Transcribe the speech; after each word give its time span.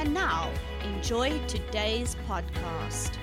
And 0.00 0.14
now, 0.14 0.50
enjoy 0.82 1.38
today's 1.46 2.16
podcast. 2.26 3.18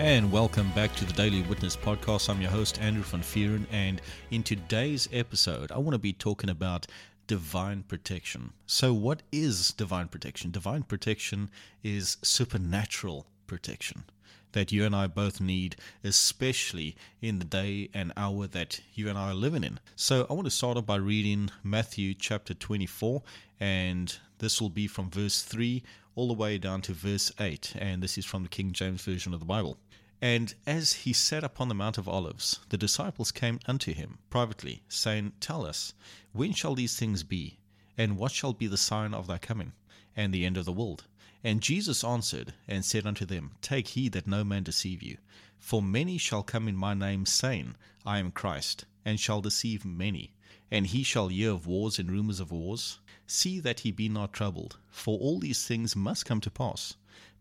And 0.00 0.32
welcome 0.32 0.68
back 0.72 0.92
to 0.96 1.04
the 1.04 1.12
Daily 1.12 1.42
Witness 1.42 1.76
Podcast. 1.76 2.28
I'm 2.28 2.40
your 2.40 2.50
host, 2.50 2.80
Andrew 2.80 3.04
Van 3.04 3.20
Vuuren, 3.20 3.64
and 3.70 4.02
in 4.32 4.42
today's 4.42 5.08
episode, 5.12 5.70
I 5.70 5.78
want 5.78 5.92
to 5.92 6.00
be 6.00 6.12
talking 6.12 6.50
about 6.50 6.88
divine 7.28 7.84
protection. 7.84 8.52
So, 8.66 8.92
what 8.92 9.22
is 9.30 9.68
divine 9.68 10.08
protection? 10.08 10.50
Divine 10.50 10.82
protection 10.82 11.48
is 11.84 12.16
supernatural 12.22 13.28
protection 13.52 14.04
that 14.52 14.72
you 14.72 14.86
and 14.86 14.96
I 14.96 15.06
both 15.08 15.38
need, 15.38 15.76
especially 16.02 16.96
in 17.20 17.38
the 17.38 17.44
day 17.44 17.90
and 17.92 18.10
hour 18.16 18.46
that 18.46 18.80
you 18.94 19.10
and 19.10 19.18
I 19.18 19.32
are 19.32 19.34
living 19.34 19.62
in. 19.62 19.78
So 19.94 20.26
I 20.30 20.32
want 20.32 20.46
to 20.46 20.50
start 20.50 20.78
off 20.78 20.86
by 20.86 20.96
reading 20.96 21.50
Matthew 21.62 22.14
chapter 22.14 22.54
24, 22.54 23.22
and 23.60 24.16
this 24.38 24.58
will 24.58 24.70
be 24.70 24.86
from 24.86 25.10
verse 25.10 25.42
3 25.42 25.82
all 26.14 26.28
the 26.28 26.32
way 26.32 26.56
down 26.56 26.80
to 26.82 26.94
verse 26.94 27.30
8, 27.38 27.74
and 27.78 28.02
this 28.02 28.16
is 28.16 28.24
from 28.24 28.42
the 28.42 28.48
King 28.48 28.72
James 28.72 29.02
Version 29.04 29.34
of 29.34 29.40
the 29.40 29.44
Bible. 29.44 29.76
And 30.22 30.54
as 30.66 30.94
he 30.94 31.12
sat 31.12 31.44
upon 31.44 31.68
the 31.68 31.74
Mount 31.74 31.98
of 31.98 32.08
Olives, 32.08 32.58
the 32.70 32.78
disciples 32.78 33.32
came 33.32 33.60
unto 33.66 33.92
him 33.92 34.16
privately, 34.30 34.82
saying, 34.88 35.32
Tell 35.40 35.66
us, 35.66 35.92
when 36.32 36.54
shall 36.54 36.74
these 36.74 36.96
things 36.96 37.22
be? 37.22 37.58
And 37.98 38.16
what 38.16 38.32
shall 38.32 38.54
be 38.54 38.66
the 38.66 38.78
sign 38.78 39.12
of 39.12 39.26
thy 39.26 39.36
coming, 39.36 39.72
and 40.16 40.32
the 40.32 40.46
end 40.46 40.56
of 40.56 40.64
the 40.64 40.72
world? 40.72 41.04
And 41.44 41.60
Jesus 41.60 42.04
answered 42.04 42.54
and 42.68 42.84
said 42.84 43.04
unto 43.04 43.24
them, 43.24 43.56
Take 43.60 43.88
heed 43.88 44.12
that 44.12 44.28
no 44.28 44.44
man 44.44 44.62
deceive 44.62 45.02
you. 45.02 45.18
For 45.58 45.82
many 45.82 46.16
shall 46.16 46.42
come 46.42 46.68
in 46.68 46.76
my 46.76 46.94
name, 46.94 47.26
saying, 47.26 47.74
I 48.06 48.18
am 48.18 48.30
Christ, 48.30 48.84
and 49.04 49.18
shall 49.18 49.40
deceive 49.40 49.84
many. 49.84 50.34
And 50.70 50.86
he 50.86 51.02
shall 51.02 51.28
hear 51.28 51.50
of 51.50 51.66
wars 51.66 51.98
and 51.98 52.10
rumors 52.10 52.38
of 52.38 52.52
wars. 52.52 53.00
See 53.26 53.58
that 53.60 53.80
he 53.80 53.90
be 53.90 54.08
not 54.08 54.32
troubled, 54.32 54.78
for 54.88 55.18
all 55.18 55.40
these 55.40 55.66
things 55.66 55.96
must 55.96 56.26
come 56.26 56.40
to 56.42 56.50
pass. 56.50 56.94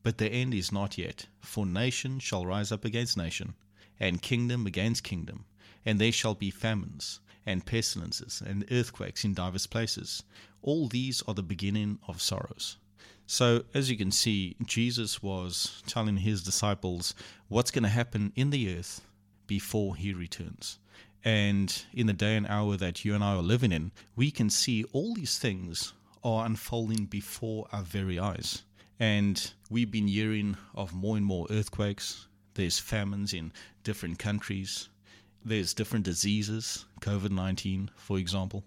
But 0.04 0.18
the 0.18 0.32
end 0.32 0.56
is 0.56 0.72
not 0.72 0.98
yet, 0.98 1.28
for 1.40 1.66
nation 1.66 2.18
shall 2.20 2.46
rise 2.46 2.72
up 2.72 2.84
against 2.84 3.18
nation, 3.18 3.54
and 4.00 4.20
kingdom 4.22 4.66
against 4.66 5.04
kingdom, 5.04 5.46
and 5.86 6.02
there 6.02 6.12
shall 6.12 6.34
be 6.34 6.50
famines, 6.50 7.20
and 7.46 7.68
pestilences, 7.68 8.42
and 8.44 8.66
earthquakes 8.72 9.24
in 9.24 9.36
divers 9.36 9.68
places. 9.68 10.24
All 10.64 10.88
these 10.88 11.22
are 11.28 11.36
the 11.36 11.44
beginning 11.44 12.00
of 12.08 12.20
sorrows. 12.20 12.78
So, 13.32 13.64
as 13.74 13.90
you 13.90 13.96
can 13.96 14.12
see, 14.12 14.58
Jesus 14.66 15.24
was 15.24 15.82
telling 15.88 16.18
his 16.18 16.44
disciples 16.44 17.16
what's 17.48 17.72
going 17.72 17.84
to 17.84 17.90
happen 17.90 18.34
in 18.36 18.50
the 18.50 18.78
earth 18.78 19.00
before 19.48 19.96
he 19.96 20.14
returns. 20.14 20.80
And 21.24 21.82
in 21.94 22.08
the 22.08 22.14
day 22.14 22.36
and 22.36 22.46
hour 22.46 22.76
that 22.76 23.06
you 23.06 23.16
and 23.16 23.24
I 23.24 23.36
are 23.36 23.42
living 23.42 23.72
in, 23.72 23.94
we 24.18 24.32
can 24.32 24.50
see 24.50 24.84
all 24.92 25.14
these 25.14 25.40
things 25.40 25.94
are 26.26 26.46
unfolding 26.46 27.06
before 27.06 27.70
our 27.72 27.84
very 27.84 28.20
eyes. 28.20 28.64
And 29.00 29.54
we've 29.70 29.90
been 29.90 30.10
hearing 30.10 30.58
of 30.76 30.94
more 30.94 31.16
and 31.16 31.26
more 31.26 31.48
earthquakes. 31.50 32.28
There's 32.56 32.80
famines 32.80 33.34
in 33.34 33.54
different 33.86 34.20
countries. 34.20 34.90
There's 35.46 35.74
different 35.74 36.04
diseases, 36.04 36.84
COVID 37.00 37.32
19, 37.32 37.92
for 37.96 38.18
example. 38.18 38.66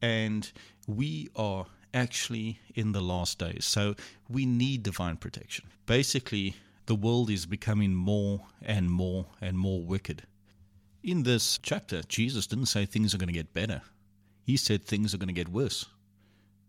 And 0.00 0.48
we 0.86 1.30
are 1.34 1.66
actually 1.94 2.60
in 2.74 2.92
the 2.92 3.00
last 3.00 3.38
days. 3.38 3.64
So 3.64 3.94
we 4.28 4.46
need 4.46 4.82
divine 4.82 5.16
protection. 5.16 5.66
Basically, 5.86 6.54
the 6.86 6.94
world 6.94 7.30
is 7.30 7.46
becoming 7.46 7.94
more 7.94 8.40
and 8.62 8.90
more 8.90 9.26
and 9.40 9.58
more 9.58 9.82
wicked. 9.82 10.22
In 11.02 11.22
this 11.22 11.58
chapter, 11.62 12.02
Jesus 12.02 12.46
didn't 12.46 12.66
say 12.66 12.86
things 12.86 13.14
are 13.14 13.18
going 13.18 13.28
to 13.28 13.32
get 13.32 13.54
better. 13.54 13.82
He 14.44 14.56
said 14.56 14.84
things 14.84 15.14
are 15.14 15.18
going 15.18 15.28
to 15.28 15.34
get 15.34 15.48
worse. 15.48 15.86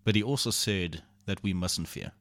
But 0.04 0.16
he 0.16 0.24
also 0.24 0.52
said 0.52 1.04
that 1.26 1.44
we 1.44 1.54
mustn't 1.54 1.88
fear. 1.88 2.12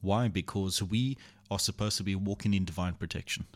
Why? 0.00 0.28
Because 0.28 0.82
we 0.82 1.16
are 1.50 1.58
supposed 1.58 1.96
to 1.98 2.02
be 2.02 2.14
walking 2.14 2.54
in 2.54 2.64
divine 2.64 2.94
protection. 2.94 3.46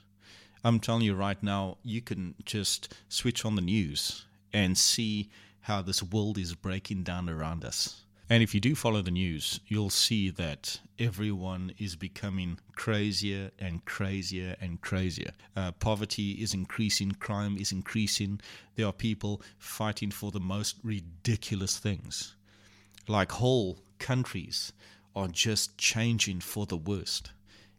I'm 0.63 0.81
telling 0.81 1.03
you 1.03 1.15
right 1.15 1.41
now, 1.43 1.79
you 1.83 2.01
can 2.01 2.35
just 2.45 2.95
switch 3.09 3.45
on 3.45 3.57
the 3.57 3.63
news 3.63 4.25
and 4.53 4.77
see 4.77 5.29
how 5.63 5.83
this 5.83 6.03
world 6.03 6.39
is 6.39 6.55
breaking 6.55 7.03
down 7.03 7.29
around 7.29 7.65
us. 7.65 8.03
And 8.29 8.43
if 8.43 8.55
you 8.55 8.61
do 8.61 8.75
follow 8.75 9.03
the 9.03 9.13
news, 9.13 9.61
you'll 9.69 9.91
see 9.91 10.31
that 10.31 10.81
everyone 10.99 11.73
is 11.79 11.95
becoming 11.95 12.59
crazier 12.75 13.53
and 13.61 13.85
crazier 13.85 14.57
and 14.61 14.81
crazier. 14.81 15.31
Uh, 15.55 15.71
poverty 15.71 16.33
is 16.33 16.53
increasing, 16.53 17.13
crime 17.13 17.57
is 17.57 17.71
increasing. 17.71 18.41
There 18.75 18.87
are 18.87 18.93
people 18.93 19.43
fighting 19.59 20.11
for 20.11 20.33
the 20.33 20.41
most 20.41 20.77
ridiculous 20.83 21.79
things. 21.79 22.35
Like 23.07 23.31
whole 23.31 23.79
countries 24.01 24.73
are 25.15 25.29
just 25.29 25.79
changing 25.79 26.41
for 26.41 26.67
the 26.67 26.77
worst. 26.77 27.31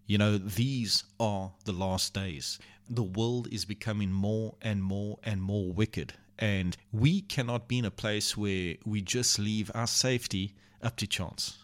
You 0.06 0.18
know, 0.18 0.38
these 0.38 1.04
are 1.20 1.52
the 1.66 1.74
last 1.74 2.14
days. 2.14 2.58
The 2.90 3.04
world 3.04 3.50
is 3.52 3.66
becoming 3.66 4.14
more 4.14 4.56
and 4.62 4.82
more 4.82 5.20
and 5.26 5.42
more 5.42 5.74
wicked 5.74 6.14
and 6.40 6.78
we 6.92 7.22
cannot 7.22 7.68
be 7.68 7.80
in 7.80 7.86
a 7.86 7.92
place 7.92 8.38
where 8.38 8.76
we 8.86 9.02
just 9.02 9.40
leave 9.40 9.72
our 9.74 9.88
safety 9.88 10.54
up 10.82 10.96
to 10.98 11.08
chance. 11.08 11.58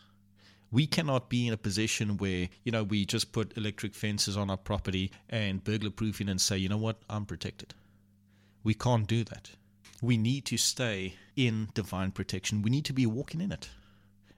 We 0.72 0.88
cannot 0.88 1.29
be 1.29 1.47
in 1.47 1.53
a 1.53 1.57
position 1.57 2.17
where, 2.17 2.50
you 2.63 2.72
know, 2.72 2.83
we 2.83 3.06
just 3.06 3.31
put 3.31 3.56
electric 3.56 3.94
fences 3.94 4.35
on 4.35 4.50
our 4.50 4.57
property 4.57 5.12
and 5.29 5.63
burglar 5.63 5.91
proofing 5.91 6.29
and 6.29 6.41
say, 6.41 6.57
you 6.57 6.67
know 6.67 6.78
what, 6.78 6.97
I'm 7.09 7.25
protected. 7.25 7.75
We 8.63 8.73
can't 8.73 9.06
do 9.06 9.23
that. 9.25 9.51
We 10.01 10.17
need 10.17 10.45
to 10.45 10.57
stay 10.57 11.16
in 11.35 11.69
divine 11.75 12.12
protection. 12.12 12.63
We 12.63 12.72
need 12.72 12.85
to 12.85 12.94
be 12.94 13.06
walking 13.06 13.41
in 13.41 13.51
it. 13.51 13.69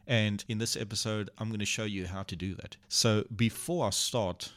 And 0.07 0.43
in 0.47 0.57
this 0.57 0.75
episode, 0.75 1.29
I'm 1.37 1.47
going 1.47 1.59
to 1.59 1.65
show 1.65 1.85
you 1.85 2.05
how 2.05 2.23
to 2.23 2.35
do 2.35 2.53
that. 2.55 2.75
So 2.89 3.23
before 3.35 3.87
I 3.87 3.89
start, 3.91 4.51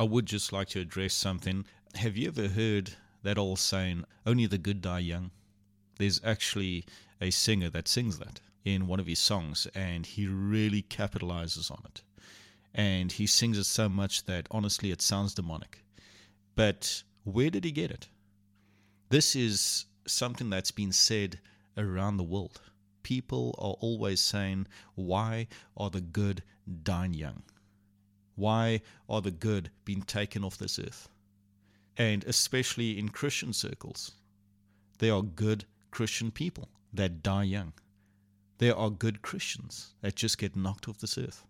I 0.00 0.04
would 0.04 0.26
just 0.26 0.52
like 0.52 0.68
to 0.70 0.80
address 0.80 1.14
something. 1.14 1.66
Have 1.94 2.16
you 2.16 2.28
ever 2.28 2.48
heard 2.48 2.94
that 3.24 3.38
old 3.38 3.58
saying, 3.58 4.04
only 4.24 4.46
the 4.46 4.58
good 4.58 4.80
die 4.80 5.00
young. 5.00 5.32
There's 5.98 6.20
actually 6.24 6.84
a 7.20 7.30
singer 7.30 7.70
that 7.70 7.88
sings 7.88 8.18
that 8.18 8.40
in 8.64 8.86
one 8.86 9.00
of 9.00 9.06
his 9.06 9.18
songs, 9.18 9.66
and 9.74 10.06
he 10.06 10.26
really 10.26 10.82
capitalizes 10.82 11.70
on 11.70 11.82
it. 11.84 12.02
And 12.74 13.12
he 13.12 13.26
sings 13.26 13.58
it 13.58 13.64
so 13.64 13.88
much 13.88 14.24
that 14.24 14.46
honestly 14.50 14.90
it 14.90 15.02
sounds 15.02 15.34
demonic. 15.34 15.84
But 16.54 17.02
where 17.24 17.50
did 17.50 17.64
he 17.64 17.72
get 17.72 17.90
it? 17.90 18.08
This 19.10 19.34
is 19.36 19.86
something 20.06 20.50
that's 20.50 20.70
been 20.70 20.92
said 20.92 21.40
around 21.76 22.16
the 22.16 22.24
world. 22.24 22.60
People 23.02 23.54
are 23.58 23.76
always 23.80 24.20
saying, 24.20 24.66
Why 24.94 25.48
are 25.76 25.90
the 25.90 26.00
good 26.00 26.42
dying 26.82 27.14
young? 27.14 27.42
Why 28.34 28.80
are 29.08 29.20
the 29.20 29.30
good 29.30 29.70
being 29.84 30.02
taken 30.02 30.42
off 30.42 30.58
this 30.58 30.78
earth? 30.78 31.08
And 31.96 32.24
especially 32.24 32.98
in 32.98 33.08
Christian 33.08 33.52
circles. 33.52 34.12
There 34.98 35.14
are 35.14 35.22
good 35.22 35.64
Christian 35.90 36.30
people 36.30 36.68
that 36.92 37.22
die 37.22 37.44
young. 37.44 37.72
There 38.58 38.76
are 38.76 38.90
good 38.90 39.22
Christians 39.22 39.94
that 40.00 40.14
just 40.14 40.38
get 40.38 40.56
knocked 40.56 40.88
off 40.88 40.98
this 40.98 41.18
earth. 41.18 41.44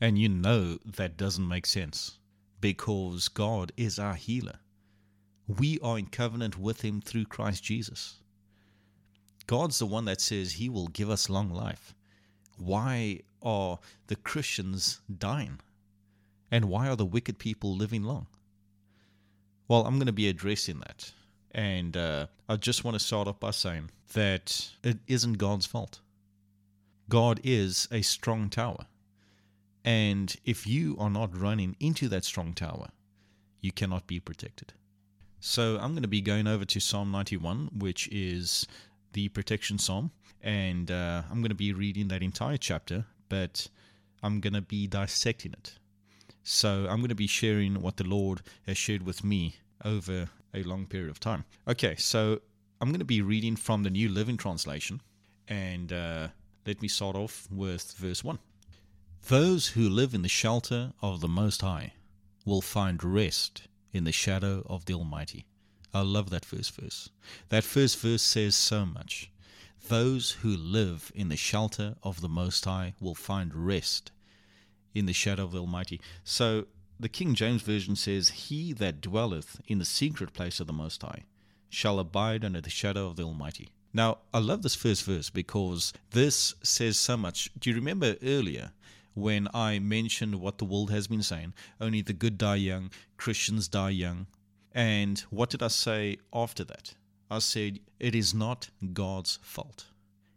And 0.00 0.18
you 0.18 0.28
know 0.28 0.78
that 0.84 1.16
doesn't 1.16 1.48
make 1.48 1.66
sense 1.66 2.18
because 2.60 3.28
God 3.28 3.72
is 3.76 3.98
our 3.98 4.14
healer. 4.14 4.58
We 5.46 5.78
are 5.80 5.98
in 5.98 6.06
covenant 6.06 6.58
with 6.58 6.82
Him 6.82 7.00
through 7.00 7.26
Christ 7.26 7.62
Jesus. 7.62 8.16
God's 9.46 9.78
the 9.78 9.86
one 9.86 10.04
that 10.06 10.20
says 10.20 10.52
He 10.52 10.68
will 10.68 10.88
give 10.88 11.08
us 11.08 11.30
long 11.30 11.50
life. 11.50 11.94
Why 12.58 13.20
are 13.42 13.78
the 14.08 14.16
Christians 14.16 15.00
dying? 15.18 15.60
And 16.50 16.66
why 16.66 16.88
are 16.88 16.96
the 16.96 17.04
wicked 17.04 17.38
people 17.38 17.76
living 17.76 18.02
long? 18.02 18.26
Well, 19.68 19.84
I'm 19.84 19.94
going 19.94 20.06
to 20.06 20.12
be 20.12 20.28
addressing 20.28 20.80
that. 20.80 21.12
And 21.50 21.96
uh, 21.96 22.26
I 22.48 22.56
just 22.56 22.84
want 22.84 22.96
to 22.96 23.04
start 23.04 23.28
off 23.28 23.40
by 23.40 23.50
saying 23.50 23.90
that 24.12 24.70
it 24.82 24.98
isn't 25.06 25.34
God's 25.34 25.66
fault. 25.66 26.00
God 27.08 27.40
is 27.42 27.88
a 27.90 28.02
strong 28.02 28.50
tower. 28.50 28.86
And 29.84 30.34
if 30.44 30.66
you 30.66 30.96
are 30.98 31.10
not 31.10 31.36
running 31.36 31.76
into 31.78 32.08
that 32.08 32.24
strong 32.24 32.52
tower, 32.52 32.88
you 33.60 33.72
cannot 33.72 34.06
be 34.06 34.20
protected. 34.20 34.72
So 35.40 35.78
I'm 35.80 35.92
going 35.92 36.02
to 36.02 36.08
be 36.08 36.20
going 36.20 36.46
over 36.46 36.64
to 36.64 36.80
Psalm 36.80 37.10
91, 37.12 37.70
which 37.78 38.08
is 38.08 38.66
the 39.12 39.28
protection 39.28 39.78
psalm. 39.78 40.10
And 40.42 40.90
uh, 40.90 41.22
I'm 41.30 41.40
going 41.40 41.50
to 41.50 41.54
be 41.54 41.72
reading 41.72 42.08
that 42.08 42.22
entire 42.22 42.56
chapter. 42.56 43.04
But 43.28 43.68
I'm 44.22 44.40
going 44.40 44.54
to 44.54 44.60
be 44.60 44.86
dissecting 44.86 45.52
it. 45.52 45.74
So 46.48 46.86
I'm 46.88 46.98
going 46.98 47.08
to 47.08 47.16
be 47.16 47.26
sharing 47.26 47.82
what 47.82 47.96
the 47.96 48.04
Lord 48.04 48.40
has 48.68 48.78
shared 48.78 49.02
with 49.02 49.24
me 49.24 49.56
over 49.84 50.28
a 50.54 50.62
long 50.62 50.86
period 50.86 51.10
of 51.10 51.18
time. 51.18 51.44
Okay, 51.66 51.96
so 51.96 52.40
I'm 52.80 52.90
going 52.90 53.00
to 53.00 53.04
be 53.04 53.20
reading 53.20 53.56
from 53.56 53.82
the 53.82 53.90
New 53.90 54.08
Living 54.08 54.36
Translation, 54.36 55.00
and 55.48 55.92
uh, 55.92 56.28
let 56.64 56.80
me 56.80 56.86
start 56.86 57.16
off 57.16 57.48
with 57.50 57.94
verse 57.94 58.22
1. 58.22 58.38
Those 59.26 59.66
who 59.70 59.88
live 59.88 60.14
in 60.14 60.22
the 60.22 60.28
shelter 60.28 60.92
of 61.02 61.20
the 61.20 61.26
Most 61.26 61.62
High 61.62 61.94
will 62.44 62.62
find 62.62 63.02
rest 63.02 63.66
in 63.92 64.04
the 64.04 64.12
shadow 64.12 64.64
of 64.66 64.84
the 64.84 64.94
Almighty. 64.94 65.46
I 65.92 66.02
love 66.02 66.30
that 66.30 66.44
first 66.44 66.76
verse. 66.80 67.10
That 67.48 67.64
first 67.64 67.98
verse 67.98 68.22
says 68.22 68.54
so 68.54 68.86
much. 68.86 69.32
Those 69.88 70.30
who 70.42 70.56
live 70.56 71.10
in 71.12 71.28
the 71.28 71.36
shelter 71.36 71.96
of 72.04 72.20
the 72.20 72.28
Most 72.28 72.64
High 72.64 72.94
will 73.00 73.16
find 73.16 73.52
rest 73.52 74.12
in 74.96 75.06
the 75.06 75.12
shadow 75.12 75.44
of 75.44 75.52
the 75.52 75.58
Almighty. 75.58 76.00
So 76.24 76.66
the 76.98 77.08
King 77.10 77.34
James 77.34 77.60
Version 77.60 77.96
says, 77.96 78.30
He 78.30 78.72
that 78.72 79.02
dwelleth 79.02 79.60
in 79.68 79.78
the 79.78 79.84
secret 79.84 80.32
place 80.32 80.58
of 80.58 80.66
the 80.66 80.72
Most 80.72 81.02
High 81.02 81.24
shall 81.68 81.98
abide 81.98 82.44
under 82.44 82.62
the 82.62 82.70
shadow 82.70 83.06
of 83.06 83.16
the 83.16 83.24
Almighty. 83.24 83.68
Now, 83.92 84.18
I 84.32 84.38
love 84.38 84.62
this 84.62 84.74
first 84.74 85.04
verse 85.04 85.28
because 85.28 85.92
this 86.10 86.54
says 86.62 86.96
so 86.96 87.16
much. 87.16 87.50
Do 87.58 87.68
you 87.68 87.76
remember 87.76 88.16
earlier 88.22 88.72
when 89.14 89.48
I 89.52 89.78
mentioned 89.78 90.36
what 90.36 90.58
the 90.58 90.64
world 90.64 90.90
has 90.90 91.06
been 91.06 91.22
saying? 91.22 91.52
Only 91.80 92.00
the 92.00 92.12
good 92.14 92.38
die 92.38 92.56
young, 92.56 92.90
Christians 93.18 93.68
die 93.68 93.90
young. 93.90 94.26
And 94.72 95.20
what 95.30 95.50
did 95.50 95.62
I 95.62 95.68
say 95.68 96.18
after 96.32 96.64
that? 96.64 96.94
I 97.30 97.40
said, 97.40 97.80
it 97.98 98.14
is 98.14 98.32
not 98.32 98.70
God's 98.92 99.38
fault. 99.42 99.86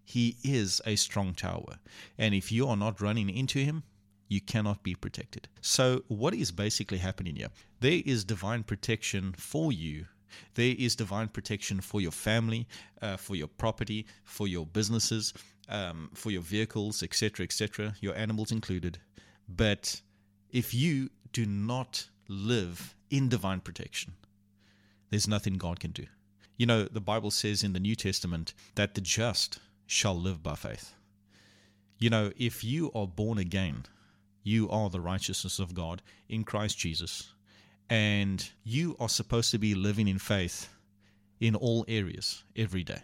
He 0.03 0.37
is 0.43 0.81
a 0.85 0.95
strong 0.95 1.33
tower. 1.33 1.79
And 2.17 2.33
if 2.33 2.51
you 2.51 2.67
are 2.67 2.77
not 2.77 2.99
running 2.99 3.29
into 3.29 3.59
him, 3.59 3.83
you 4.29 4.39
cannot 4.39 4.81
be 4.83 4.95
protected. 4.95 5.49
So, 5.59 6.03
what 6.07 6.33
is 6.33 6.51
basically 6.51 6.99
happening 6.99 7.35
here? 7.35 7.49
There 7.81 8.01
is 8.05 8.23
divine 8.23 8.63
protection 8.63 9.33
for 9.37 9.73
you 9.73 10.05
there 10.55 10.75
is 10.77 10.95
divine 10.95 11.29
protection 11.29 11.81
for 11.81 12.01
your 12.01 12.11
family, 12.11 12.67
uh, 13.01 13.17
for 13.17 13.35
your 13.35 13.47
property, 13.47 14.05
for 14.23 14.47
your 14.47 14.65
businesses, 14.65 15.33
um, 15.67 16.09
for 16.13 16.31
your 16.31 16.41
vehicles, 16.41 17.03
etc., 17.03 17.43
etc., 17.43 17.95
your 18.01 18.15
animals 18.15 18.51
included. 18.51 18.99
But 19.47 20.01
if 20.51 20.73
you 20.73 21.09
do 21.33 21.45
not 21.45 22.07
live 22.27 22.95
in 23.09 23.29
divine 23.29 23.61
protection, 23.61 24.13
there's 25.09 25.27
nothing 25.27 25.57
God 25.57 25.79
can 25.79 25.91
do. 25.91 26.05
You 26.57 26.65
know, 26.65 26.83
the 26.83 27.01
Bible 27.01 27.31
says 27.31 27.63
in 27.63 27.73
the 27.73 27.79
New 27.79 27.95
Testament 27.95 28.53
that 28.75 28.93
the 28.93 29.01
just 29.01 29.59
shall 29.87 30.19
live 30.19 30.43
by 30.43 30.55
faith. 30.55 30.93
You 31.97 32.09
know, 32.09 32.31
if 32.37 32.63
you 32.63 32.91
are 32.93 33.07
born 33.07 33.37
again, 33.37 33.85
you 34.43 34.69
are 34.69 34.89
the 34.89 35.01
righteousness 35.01 35.59
of 35.59 35.73
God 35.73 36.01
in 36.27 36.43
Christ 36.43 36.77
Jesus. 36.77 37.33
And 37.89 38.47
you 38.63 38.95
are 38.99 39.09
supposed 39.09 39.51
to 39.51 39.57
be 39.57 39.75
living 39.75 40.07
in 40.07 40.19
faith 40.19 40.69
in 41.39 41.55
all 41.55 41.85
areas 41.87 42.43
every 42.55 42.83
day. 42.83 43.01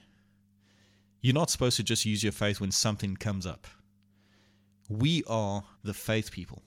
You're 1.22 1.34
not 1.34 1.50
supposed 1.50 1.78
to 1.78 1.84
just 1.84 2.06
use 2.06 2.24
your 2.24 2.32
faith 2.32 2.62
when 2.62 2.72
something 2.72 3.16
comes 3.16 3.46
up. 3.46 3.68
We 4.90 5.24
are 5.28 5.64
the 5.84 5.94
faith 5.94 6.32
people. 6.32 6.62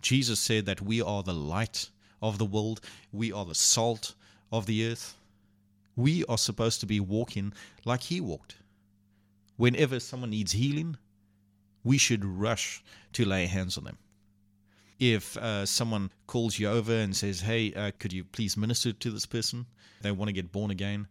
Jesus 0.00 0.40
said 0.40 0.64
that 0.66 0.80
we 0.80 1.02
are 1.02 1.22
the 1.22 1.34
light 1.34 1.90
of 2.22 2.38
the 2.38 2.46
world, 2.46 2.80
we 3.12 3.32
are 3.32 3.44
the 3.44 3.54
salt 3.54 4.14
of 4.50 4.66
the 4.66 4.86
earth. 4.86 5.16
We 5.96 6.24
are 6.24 6.38
supposed 6.38 6.80
to 6.80 6.86
be 6.86 7.00
walking 7.00 7.52
like 7.84 8.04
He 8.04 8.20
walked. 8.20 8.56
Whenever 9.56 10.00
someone 10.00 10.30
needs 10.30 10.52
healing, 10.52 10.96
we 11.84 11.98
should 11.98 12.24
rush 12.24 12.82
to 13.12 13.24
lay 13.24 13.46
hands 13.46 13.76
on 13.76 13.84
them 13.84 13.98
if 15.02 15.36
uh, 15.36 15.66
someone 15.66 16.12
calls 16.28 16.60
you 16.60 16.68
over 16.68 16.92
and 16.94 17.16
says, 17.16 17.40
Hey, 17.40 17.74
uh, 17.74 17.90
could 17.98 18.12
you 18.12 18.22
please 18.22 18.56
minister 18.56 18.92
to 18.92 19.10
this 19.10 19.26
person? 19.26 19.66
They 20.00 20.12
want 20.12 20.28
to 20.28 20.32
get 20.32 20.52
born 20.52 20.70
again. 20.70 21.08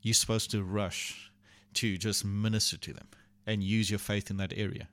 You're 0.00 0.14
supposed 0.14 0.52
to 0.52 0.62
rush 0.62 1.32
to 1.74 1.98
just 1.98 2.24
minister 2.24 2.76
to 2.76 2.92
them 2.92 3.08
and 3.44 3.64
use 3.64 3.90
your 3.90 3.98
faith 3.98 4.30
in 4.30 4.36
that 4.36 4.52
area. 4.56 4.88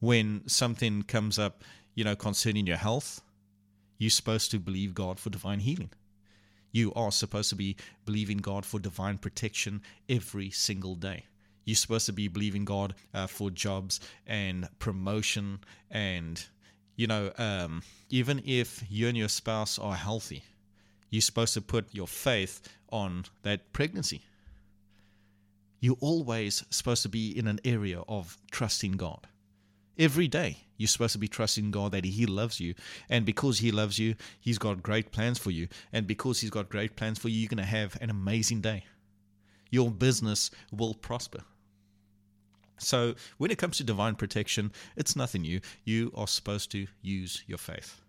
When 0.00 0.48
something 0.48 1.02
comes 1.02 1.38
up, 1.38 1.62
you 1.94 2.04
know, 2.04 2.16
concerning 2.16 2.66
your 2.66 2.78
health, 2.78 3.20
you're 3.98 4.08
supposed 4.08 4.50
to 4.52 4.58
believe 4.58 4.94
God 4.94 5.20
for 5.20 5.28
divine 5.28 5.60
healing. 5.60 5.90
You 6.72 6.94
are 6.94 7.12
supposed 7.12 7.50
to 7.50 7.56
be 7.56 7.76
believing 8.06 8.38
God 8.38 8.64
for 8.64 8.80
divine 8.80 9.18
protection 9.18 9.82
every 10.08 10.50
single 10.50 10.94
day. 10.94 11.24
You're 11.68 11.76
supposed 11.76 12.06
to 12.06 12.14
be 12.14 12.28
believing 12.28 12.64
God 12.64 12.94
uh, 13.12 13.26
for 13.26 13.50
jobs 13.50 14.00
and 14.26 14.66
promotion 14.78 15.60
and 15.90 16.42
you 16.96 17.06
know, 17.06 17.30
um, 17.36 17.82
even 18.08 18.42
if 18.46 18.82
you 18.88 19.06
and 19.06 19.18
your 19.18 19.28
spouse 19.28 19.78
are 19.78 19.94
healthy, 19.94 20.44
you're 21.10 21.20
supposed 21.20 21.52
to 21.54 21.60
put 21.60 21.94
your 21.94 22.06
faith 22.08 22.62
on 22.90 23.26
that 23.42 23.74
pregnancy. 23.74 24.22
You're 25.78 25.98
always 26.00 26.64
supposed 26.70 27.02
to 27.02 27.10
be 27.10 27.38
in 27.38 27.46
an 27.46 27.60
area 27.66 28.00
of 28.08 28.38
trusting 28.50 28.92
God. 28.92 29.26
Every 29.98 30.26
day, 30.26 30.56
you're 30.78 30.88
supposed 30.88 31.12
to 31.12 31.18
be 31.18 31.28
trusting 31.28 31.70
God 31.70 31.92
that 31.92 32.06
He 32.06 32.24
loves 32.24 32.60
you. 32.60 32.74
And 33.10 33.26
because 33.26 33.58
He 33.58 33.72
loves 33.72 33.98
you, 33.98 34.14
He's 34.40 34.58
got 34.58 34.82
great 34.82 35.12
plans 35.12 35.38
for 35.38 35.50
you. 35.50 35.68
And 35.92 36.06
because 36.06 36.40
He's 36.40 36.50
got 36.50 36.70
great 36.70 36.96
plans 36.96 37.18
for 37.18 37.28
you, 37.28 37.40
you're 37.40 37.48
going 37.48 37.58
to 37.58 37.64
have 37.64 37.98
an 38.00 38.08
amazing 38.08 38.62
day. 38.62 38.84
Your 39.70 39.90
business 39.90 40.50
will 40.72 40.94
prosper. 40.94 41.42
So, 42.78 43.14
when 43.38 43.50
it 43.50 43.58
comes 43.58 43.78
to 43.78 43.84
divine 43.84 44.14
protection, 44.14 44.72
it's 44.96 45.16
nothing 45.16 45.42
new. 45.42 45.60
You 45.84 46.12
are 46.14 46.26
supposed 46.26 46.70
to 46.72 46.86
use 47.02 47.42
your 47.46 47.58
faith. 47.58 48.00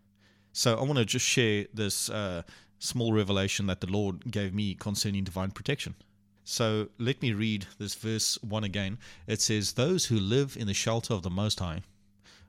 So, 0.54 0.78
I 0.78 0.84
want 0.84 0.98
to 0.98 1.06
just 1.06 1.26
share 1.26 1.66
this 1.74 2.10
uh, 2.10 2.44
small 2.80 3.14
revelation 3.14 3.68
that 3.68 3.82
the 3.82 3.92
Lord 3.92 4.32
gave 4.32 4.54
me 4.54 4.76
concerning 4.76 5.24
divine 5.24 5.52
protection. 5.52 5.96
So, 6.44 6.90
let 6.98 7.22
me 7.22 7.34
read 7.34 7.68
this 7.78 7.96
verse 7.96 8.38
1 8.42 8.64
again. 8.64 8.98
It 9.28 9.42
says, 9.42 9.74
Those 9.74 10.06
who 10.06 10.20
live 10.20 10.56
in 10.58 10.68
the 10.68 10.74
shelter 10.74 11.14
of 11.14 11.24
the 11.24 11.30
Most 11.30 11.60
High 11.60 11.82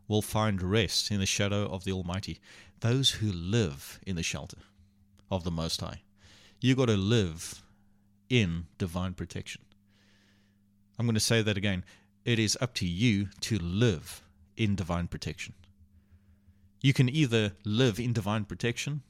will 0.09 0.23
find 0.23 0.63
rest 0.63 1.11
in 1.11 1.21
the 1.21 1.27
shadow 1.27 1.67
of 1.67 1.85
the 1.85 1.93
Almighty. 1.93 2.41
Those 2.81 3.11
who 3.13 3.31
live 3.31 4.01
in 4.07 4.17
the 4.17 4.23
shelter 4.23 4.59
of 5.31 5.45
the 5.45 5.51
Most 5.51 5.81
High. 5.81 6.03
You 6.61 6.75
got 6.75 6.87
to 6.87 6.97
live 6.97 7.63
in 8.29 8.67
divine 8.79 9.15
protection. 9.15 9.63
I'm 10.99 11.07
going 11.07 11.15
to 11.15 11.21
say 11.21 11.43
that 11.43 11.57
again 11.57 11.85
it 12.25 12.39
is 12.39 12.57
up 12.61 12.75
to 12.75 12.87
you 12.87 13.29
to 13.41 13.59
live 13.59 14.23
in 14.57 14.77
divine 14.77 15.09
protection. 15.09 15.55
You 16.81 16.93
can 16.93 17.09
either 17.09 17.53
live 17.65 17.99
in 18.01 18.13
divine 18.13 18.45
protection 18.45 19.03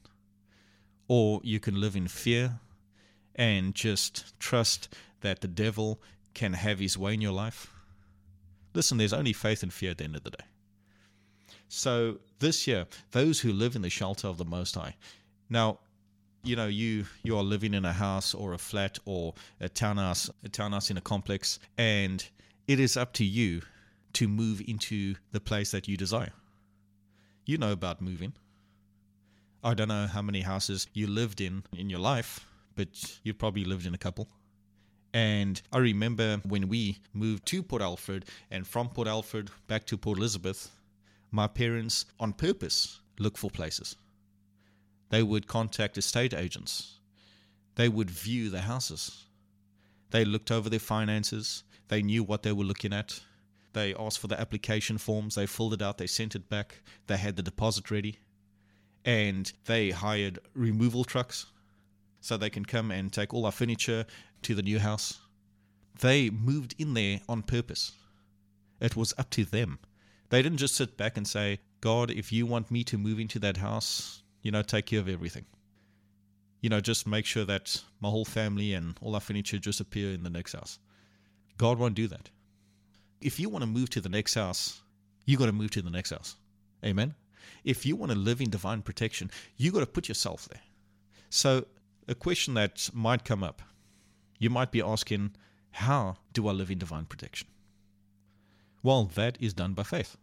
or 1.09 1.41
you 1.43 1.61
can 1.61 1.81
live 1.81 1.97
in 1.97 2.09
fear 2.09 2.61
and 3.35 3.75
just 3.75 4.39
trust 4.39 4.95
that 5.21 5.41
the 5.41 5.49
devil 5.49 6.01
can 6.35 6.53
have 6.53 6.79
his 6.79 6.97
way 6.97 7.15
in 7.15 7.21
your 7.21 7.33
life. 7.33 7.73
Listen, 8.75 8.99
there's 8.99 9.13
only 9.13 9.33
faith 9.33 9.63
and 9.63 9.73
fear 9.73 9.91
at 9.91 9.99
the 9.99 10.05
end 10.05 10.17
of 10.17 10.25
the 10.25 10.31
day. 10.31 10.45
So 11.69 12.19
this 12.39 12.67
year, 12.67 12.87
those 13.13 13.41
who 13.41 13.53
live 13.53 13.77
in 13.77 13.83
the 13.83 13.91
shelter 13.91 14.29
of 14.29 14.39
the 14.39 14.45
Most 14.45 14.75
High. 14.75 14.97
Now, 15.49 15.79
you 16.43 16.57
know, 16.57 16.67
you 16.67 17.05
you 17.23 17.37
are 17.37 17.43
living 17.43 17.75
in 17.75 17.85
a 17.85 17.93
house 17.93 18.35
or 18.35 18.55
a 18.55 18.59
flat 18.59 18.99
or 19.05 19.35
a 19.61 19.69
townhouse, 19.69 20.31
a 20.45 20.49
townhouse 20.49 20.91
in 20.91 20.97
a 20.97 21.01
complex, 21.01 21.59
and 21.77 22.27
it 22.71 22.79
is 22.79 22.97
up 22.97 23.13
to 23.13 23.25
you 23.25 23.63
to 24.13 24.29
move 24.29 24.63
into 24.65 25.17
the 25.33 25.41
place 25.41 25.73
that 25.73 25.89
you 25.89 25.97
desire. 25.97 26.33
You 27.45 27.59
know 27.59 27.73
about 27.73 28.01
moving. 28.01 28.33
I 29.65 29.75
don't 29.75 29.89
know 29.89 30.07
how 30.07 30.23
many 30.23 30.43
houses 30.43 30.87
you 30.95 31.09
lived 31.09 31.41
in 31.41 31.65
in 31.77 31.91
your 31.91 31.99
life, 31.99 32.47
but 32.77 33.19
you 33.25 33.35
probably 33.35 33.65
lived 33.65 33.87
in 33.87 33.95
a 33.95 33.99
couple. 33.99 34.29
And 35.13 35.61
I 35.73 35.79
remember 35.79 36.37
when 36.45 36.69
we 36.69 37.01
moved 37.13 37.45
to 37.47 37.65
Port 37.65 37.83
Alfred 37.83 38.27
and 38.53 38.65
from 38.65 38.89
Port 38.89 39.09
Alfred 39.09 39.51
back 39.67 39.85
to 39.87 39.99
Port 39.99 40.19
Elizabeth, 40.19 40.71
my 41.33 41.49
parents, 41.49 42.05
on 42.21 42.33
purpose, 42.33 43.01
looked 43.19 43.39
for 43.39 43.51
places. 43.51 43.97
They 45.09 45.25
would 45.25 45.49
contact 45.49 45.99
estate 45.99 46.35
agents. 46.35 47.01
They 47.75 47.89
would 47.89 48.13
view 48.13 48.49
the 48.49 48.61
houses. 48.61 49.25
They 50.11 50.25
looked 50.25 50.53
over 50.53 50.71
their 50.71 50.79
finances. 50.79 51.65
They 51.91 52.03
knew 52.03 52.23
what 52.23 52.45
they 52.45 52.53
were 52.53 52.65
looking 52.65 52.93
at. 52.93 53.21
They 53.73 53.95
asked 53.95 54.21
for 54.21 54.29
the 54.29 54.41
application 54.41 54.97
forms, 54.97 55.35
they 55.35 55.47
filled 55.47 55.75
it 55.75 55.83
out, 55.83 55.99
they 55.99 56.07
sent 56.07 56.37
it 56.37 56.49
back, 56.49 56.83
they 57.09 57.17
had 57.17 57.35
the 57.35 57.43
deposit 57.43 57.91
ready, 57.91 58.21
and 59.05 59.53
they 59.65 59.91
hired 59.91 60.39
removal 60.55 61.03
trucks 61.03 61.47
so 62.21 62.37
they 62.37 62.49
can 62.49 62.65
come 62.65 62.93
and 62.93 63.13
take 63.13 63.35
all 63.35 63.45
our 63.45 63.51
furniture 63.53 64.07
to 64.43 64.55
the 64.55 64.63
new 64.63 64.79
house. 64.79 65.19
They 65.99 66.31
moved 66.31 66.77
in 66.79 66.95
there 66.95 67.23
on 67.29 67.43
purpose. 67.43 67.93
It 68.81 68.95
was 68.95 69.13
up 69.19 69.31
to 69.31 69.45
them. 69.45 69.81
They 70.29 70.43
didn't 70.43 70.59
just 70.59 70.77
sit 70.77 70.97
back 70.97 71.17
and 71.17 71.27
say, 71.27 71.59
God, 71.81 72.13
if 72.13 72.31
you 72.31 72.47
want 72.47 72.71
me 72.71 72.85
to 72.85 72.99
move 72.99 73.19
into 73.19 73.41
that 73.41 73.57
house, 73.57 74.23
you 74.43 74.53
know, 74.53 74.63
take 74.63 74.87
care 74.87 75.01
of 75.01 75.09
everything. 75.09 75.45
You 76.61 76.71
know, 76.71 76.81
just 76.81 77.09
make 77.09 77.27
sure 77.27 77.45
that 77.47 77.83
my 78.01 78.11
whole 78.11 78.25
family 78.25 78.75
and 78.75 78.97
all 79.01 79.15
our 79.15 79.21
furniture 79.21 79.59
just 79.59 79.81
appear 79.81 80.13
in 80.13 80.23
the 80.23 80.31
next 80.31 80.53
house. 80.53 80.79
God 81.61 81.79
won't 81.79 81.95
do 81.95 82.09
that. 82.09 82.31
If 83.21 83.39
you 83.39 83.51
want 83.51 83.63
to 83.65 83.67
move 83.67 83.91
to 83.91 84.01
the 84.01 84.09
next 84.09 84.33
house, 84.33 84.81
you 85.27 85.37
got 85.37 85.45
to 85.45 85.53
move 85.53 85.71
to 85.73 85.83
the 85.83 85.91
next 85.91 86.09
house. 86.09 86.37
Amen. 86.83 87.15
If 87.65 87.85
you 87.85 87.97
want 87.97 88.13
to 88.13 88.19
live 88.19 88.41
in 88.41 88.49
divine 88.49 88.81
protection, 88.81 89.31
you 89.59 89.71
got 89.71 89.81
to 89.81 89.87
put 89.87 90.09
yourself 90.09 90.49
there. 90.49 90.63
So, 91.29 91.67
a 92.09 92.15
question 92.15 92.55
that 92.55 92.89
might 92.95 93.27
come 93.27 93.45
up, 93.45 93.61
you 94.39 94.49
might 94.49 94.71
be 94.71 94.81
asking, 94.81 95.33
how 95.73 96.17
do 96.33 96.49
I 96.49 96.53
live 96.53 96.71
in 96.71 96.79
divine 96.79 97.05
protection? 97.05 97.47
Well, 98.83 99.11
that 99.15 99.37
is 99.39 99.53
done 99.53 99.75
by 99.75 99.83
faith. 99.83 100.17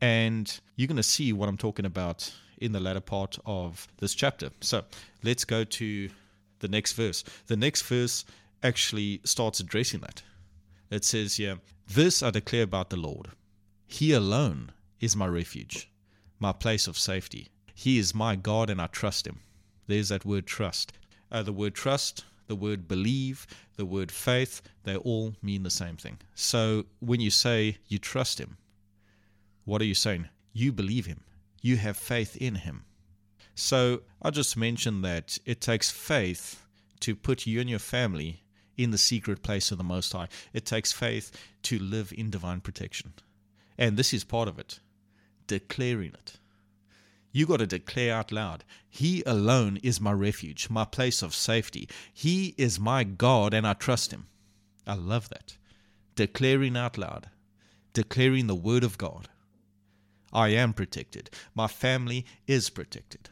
And 0.00 0.46
you're 0.76 0.86
going 0.86 0.98
to 0.98 1.02
see 1.02 1.32
what 1.32 1.48
I'm 1.48 1.58
talking 1.58 1.84
about 1.84 2.32
in 2.58 2.70
the 2.70 2.78
latter 2.78 3.00
part 3.00 3.40
of 3.44 3.88
this 3.98 4.14
chapter. 4.14 4.50
So 4.60 4.84
let's 5.24 5.44
go 5.44 5.64
to 5.64 6.08
the 6.60 6.68
next 6.68 6.92
verse. 6.92 7.24
The 7.48 7.56
next 7.56 7.82
verse 7.82 8.24
actually 8.62 9.20
starts 9.24 9.60
addressing 9.60 10.00
that. 10.00 10.22
It 10.90 11.04
says 11.04 11.36
here, 11.36 11.58
This 11.86 12.22
I 12.22 12.30
declare 12.30 12.62
about 12.62 12.90
the 12.90 12.96
Lord. 12.96 13.28
He 13.86 14.12
alone 14.12 14.72
is 15.00 15.16
my 15.16 15.26
refuge, 15.26 15.90
my 16.38 16.52
place 16.52 16.86
of 16.86 16.98
safety. 16.98 17.48
He 17.74 17.98
is 17.98 18.14
my 18.14 18.36
God, 18.36 18.70
and 18.70 18.80
I 18.80 18.86
trust 18.86 19.26
him. 19.26 19.40
There's 19.86 20.08
that 20.08 20.24
word 20.24 20.46
trust. 20.46 20.92
Uh, 21.30 21.42
the 21.42 21.52
word 21.52 21.74
trust, 21.74 22.24
the 22.46 22.56
word 22.56 22.88
believe, 22.88 23.46
the 23.76 23.86
word 23.86 24.10
faith, 24.10 24.62
they 24.84 24.96
all 24.96 25.34
mean 25.42 25.62
the 25.62 25.70
same 25.70 25.96
thing. 25.96 26.18
So 26.34 26.86
when 27.00 27.20
you 27.20 27.30
say 27.30 27.78
you 27.86 27.98
trust 27.98 28.40
him, 28.40 28.56
what 29.64 29.80
are 29.82 29.86
you 29.86 29.94
saying? 29.94 30.28
You 30.52 30.72
believe 30.72 31.06
him. 31.06 31.24
You 31.60 31.76
have 31.76 31.96
faith 31.96 32.36
in 32.36 32.56
him. 32.56 32.84
So 33.54 34.02
I 34.22 34.30
just 34.30 34.56
mentioned 34.56 35.04
that 35.04 35.38
it 35.44 35.60
takes 35.60 35.90
faith 35.90 36.64
to 37.00 37.14
put 37.14 37.46
you 37.46 37.60
and 37.60 37.68
your 37.68 37.78
family 37.78 38.42
in 38.78 38.92
the 38.92 38.98
secret 38.98 39.42
place 39.42 39.70
of 39.70 39.76
the 39.76 39.84
Most 39.84 40.12
High. 40.12 40.28
It 40.54 40.64
takes 40.64 40.92
faith 40.92 41.30
to 41.64 41.78
live 41.78 42.12
in 42.16 42.30
divine 42.30 42.60
protection. 42.60 43.12
And 43.76 43.96
this 43.96 44.14
is 44.14 44.24
part 44.24 44.48
of 44.48 44.58
it 44.58 44.80
declaring 45.48 46.12
it. 46.12 46.34
You 47.32 47.46
got 47.46 47.56
to 47.56 47.66
declare 47.66 48.14
out 48.14 48.30
loud 48.30 48.64
He 48.88 49.22
alone 49.24 49.78
is 49.82 50.00
my 50.00 50.12
refuge, 50.12 50.70
my 50.70 50.84
place 50.84 51.22
of 51.22 51.34
safety. 51.34 51.88
He 52.12 52.54
is 52.56 52.78
my 52.78 53.02
God, 53.02 53.52
and 53.52 53.66
I 53.66 53.74
trust 53.74 54.12
Him. 54.12 54.28
I 54.86 54.94
love 54.94 55.28
that. 55.30 55.56
Declaring 56.14 56.76
out 56.76 56.96
loud, 56.96 57.28
declaring 57.92 58.46
the 58.46 58.54
Word 58.54 58.84
of 58.84 58.98
God. 58.98 59.28
I 60.32 60.48
am 60.48 60.72
protected. 60.74 61.30
My 61.54 61.66
family 61.66 62.26
is 62.46 62.70
protected. 62.70 63.30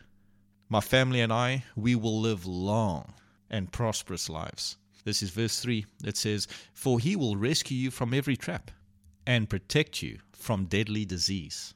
My 0.68 0.80
family 0.80 1.20
and 1.20 1.32
I, 1.32 1.64
we 1.76 1.94
will 1.94 2.20
live 2.20 2.46
long 2.46 3.12
and 3.50 3.70
prosperous 3.70 4.28
lives. 4.28 4.76
This 5.06 5.22
is 5.22 5.30
verse 5.30 5.60
3. 5.60 5.86
It 6.04 6.16
says, 6.16 6.48
For 6.74 6.98
he 6.98 7.14
will 7.14 7.36
rescue 7.36 7.76
you 7.76 7.92
from 7.92 8.12
every 8.12 8.36
trap 8.36 8.72
and 9.24 9.48
protect 9.48 10.02
you 10.02 10.18
from 10.32 10.64
deadly 10.64 11.04
disease. 11.04 11.74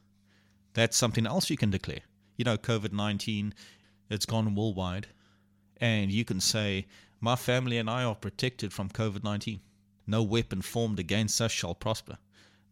That's 0.73 0.97
something 0.97 1.25
else 1.25 1.49
you 1.49 1.55
can 1.55 1.69
declare. 1.71 2.01
You 2.35 2.43
know, 2.43 2.57
COVID 2.57 2.91
19, 2.91 3.53
it's 4.09 4.25
gone 4.25 4.53
worldwide. 4.53 5.07
And 5.77 6.11
you 6.11 6.25
can 6.25 6.41
say, 6.41 6.87
My 7.21 7.37
family 7.37 7.77
and 7.77 7.89
I 7.89 8.03
are 8.03 8.15
protected 8.15 8.73
from 8.73 8.89
COVID 8.89 9.23
19. 9.23 9.61
No 10.07 10.23
weapon 10.23 10.61
formed 10.61 10.99
against 10.99 11.39
us 11.39 11.53
shall 11.53 11.73
prosper. 11.73 12.17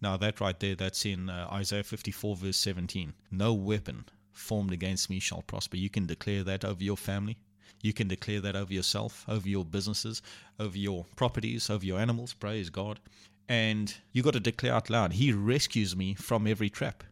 Now, 0.01 0.17
that 0.17 0.41
right 0.41 0.59
there, 0.59 0.75
that's 0.75 1.05
in 1.05 1.29
uh, 1.29 1.47
Isaiah 1.53 1.83
54, 1.85 2.35
verse 2.35 2.57
17. 2.57 3.13
No 3.31 3.53
weapon 3.53 4.07
formed 4.33 4.73
against 4.73 5.09
me 5.09 5.19
shall 5.19 5.41
prosper. 5.41 5.77
You 5.77 5.89
can 5.89 6.05
declare 6.05 6.43
that 6.43 6.65
over 6.65 6.83
your 6.83 6.97
family. 6.97 7.37
You 7.81 7.93
can 7.93 8.07
declare 8.07 8.41
that 8.41 8.55
over 8.55 8.73
yourself, 8.73 9.25
over 9.27 9.47
your 9.47 9.65
businesses, 9.65 10.21
over 10.59 10.77
your 10.77 11.05
properties, 11.15 11.69
over 11.69 11.85
your 11.85 11.99
animals. 11.99 12.33
Praise 12.33 12.69
God. 12.69 12.99
And 13.47 13.95
you 14.11 14.21
got 14.21 14.33
to 14.33 14.39
declare 14.39 14.73
out 14.73 14.89
loud, 14.89 15.13
He 15.13 15.33
rescues 15.33 15.95
me 15.95 16.13
from 16.13 16.45
every 16.45 16.69
trap. 16.69 17.03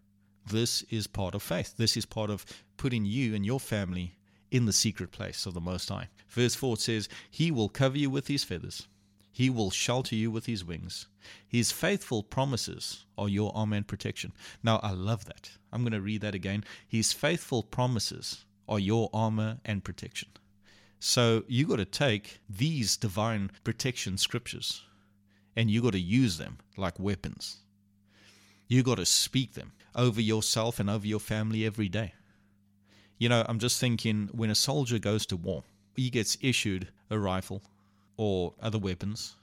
This 0.45 0.83
is 0.83 1.07
part 1.07 1.35
of 1.35 1.41
faith. 1.41 1.75
This 1.77 1.97
is 1.97 2.05
part 2.05 2.29
of 2.29 2.45
putting 2.77 3.05
you 3.05 3.35
and 3.35 3.45
your 3.45 3.59
family 3.59 4.15
in 4.51 4.65
the 4.65 4.73
secret 4.73 5.11
place 5.11 5.45
of 5.45 5.53
the 5.53 5.59
Most 5.59 5.89
High. 5.89 6.09
Verse 6.29 6.55
4 6.55 6.77
says, 6.77 7.09
He 7.29 7.51
will 7.51 7.69
cover 7.69 7.97
you 7.97 8.09
with 8.09 8.27
His 8.27 8.43
feathers, 8.43 8.87
He 9.31 9.49
will 9.49 9.71
shelter 9.71 10.15
you 10.15 10.31
with 10.31 10.45
His 10.45 10.63
wings. 10.63 11.07
His 11.47 11.71
faithful 11.71 12.23
promises 12.23 13.05
are 13.17 13.27
your 13.27 13.51
armor 13.55 13.75
and 13.75 13.87
protection. 13.87 14.31
Now, 14.63 14.79
I 14.81 14.91
love 14.91 15.25
that. 15.25 15.51
I'm 15.73 15.81
going 15.81 15.91
to 15.91 16.01
read 16.01 16.21
that 16.21 16.35
again. 16.35 16.63
His 16.87 17.11
faithful 17.11 17.63
promises 17.63 18.45
are 18.69 18.79
your 18.79 19.09
armor 19.13 19.57
and 19.65 19.83
protection. 19.83 20.29
So 20.99 21.43
you 21.47 21.67
got 21.67 21.77
to 21.77 21.85
take 21.85 22.39
these 22.49 22.97
divine 22.97 23.51
protection 23.63 24.17
scriptures 24.17 24.83
and 25.55 25.69
you 25.69 25.81
got 25.81 25.93
to 25.93 25.99
use 25.99 26.37
them 26.37 26.57
like 26.75 26.99
weapons. 26.99 27.57
You 28.67 28.83
got 28.83 28.95
to 28.95 29.05
speak 29.05 29.53
them 29.53 29.73
over 29.95 30.21
yourself 30.21 30.79
and 30.79 30.89
over 30.89 31.05
your 31.05 31.19
family 31.19 31.65
every 31.65 31.89
day. 31.89 32.13
You 33.17 33.29
know, 33.29 33.45
I'm 33.47 33.59
just 33.59 33.79
thinking 33.79 34.29
when 34.31 34.49
a 34.49 34.55
soldier 34.55 34.99
goes 34.99 35.25
to 35.27 35.37
war, 35.37 35.63
he 35.95 36.09
gets 36.09 36.37
issued 36.41 36.89
a 37.09 37.17
rifle 37.17 37.61
or 38.17 38.53
other 38.61 38.77
weapons. 38.77 39.35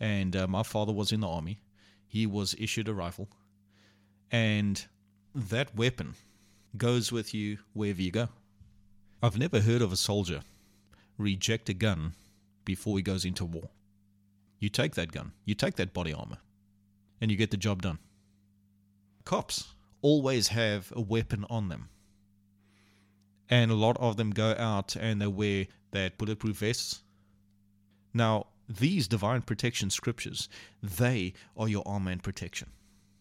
And 0.00 0.34
uh, 0.34 0.46
my 0.46 0.62
father 0.62 0.92
was 0.92 1.12
in 1.12 1.20
the 1.20 1.28
army. 1.28 1.60
He 2.06 2.26
was 2.26 2.54
issued 2.58 2.88
a 2.88 2.94
rifle. 2.94 3.28
And 4.30 4.84
that 5.34 5.74
weapon 5.76 6.14
goes 6.76 7.12
with 7.12 7.34
you 7.34 7.58
wherever 7.72 8.02
you 8.02 8.10
go. 8.10 8.28
I've 9.22 9.38
never 9.38 9.60
heard 9.60 9.82
of 9.82 9.92
a 9.92 9.96
soldier 9.96 10.42
reject 11.18 11.68
a 11.68 11.74
gun 11.74 12.14
before 12.64 12.96
he 12.96 13.02
goes 13.02 13.24
into 13.24 13.44
war. 13.44 13.70
You 14.58 14.68
take 14.68 14.94
that 14.94 15.12
gun, 15.12 15.32
you 15.44 15.54
take 15.54 15.76
that 15.76 15.92
body 15.92 16.12
armor, 16.12 16.38
and 17.20 17.30
you 17.30 17.36
get 17.36 17.50
the 17.50 17.56
job 17.56 17.82
done. 17.82 17.98
Cops 19.24 19.74
always 20.00 20.48
have 20.48 20.92
a 20.96 21.00
weapon 21.00 21.44
on 21.50 21.68
them. 21.68 21.88
And 23.50 23.70
a 23.70 23.74
lot 23.74 23.96
of 23.98 24.16
them 24.16 24.30
go 24.30 24.54
out 24.58 24.96
and 24.96 25.20
they 25.20 25.26
wear 25.26 25.66
that 25.92 26.18
bulletproof 26.18 26.58
vests. 26.58 27.02
Now, 28.12 28.46
these 28.68 29.08
divine 29.08 29.42
protection 29.42 29.90
scriptures, 29.90 30.48
they 30.82 31.32
are 31.56 31.68
your 31.68 31.82
armor 31.86 32.10
and 32.10 32.22
protection. 32.22 32.68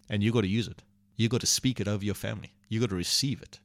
And 0.10 0.22
you 0.22 0.32
got 0.32 0.42
to 0.42 0.48
use 0.48 0.68
it. 0.68 0.84
You 1.16 1.30
got 1.30 1.42
to 1.42 1.48
speak 1.48 1.80
it 1.80 1.88
over 1.88 2.04
your 2.04 2.16
family. 2.16 2.54
You 2.68 2.80
got 2.80 2.90
to 2.90 2.96
receive 2.96 3.42
it. 3.42 3.60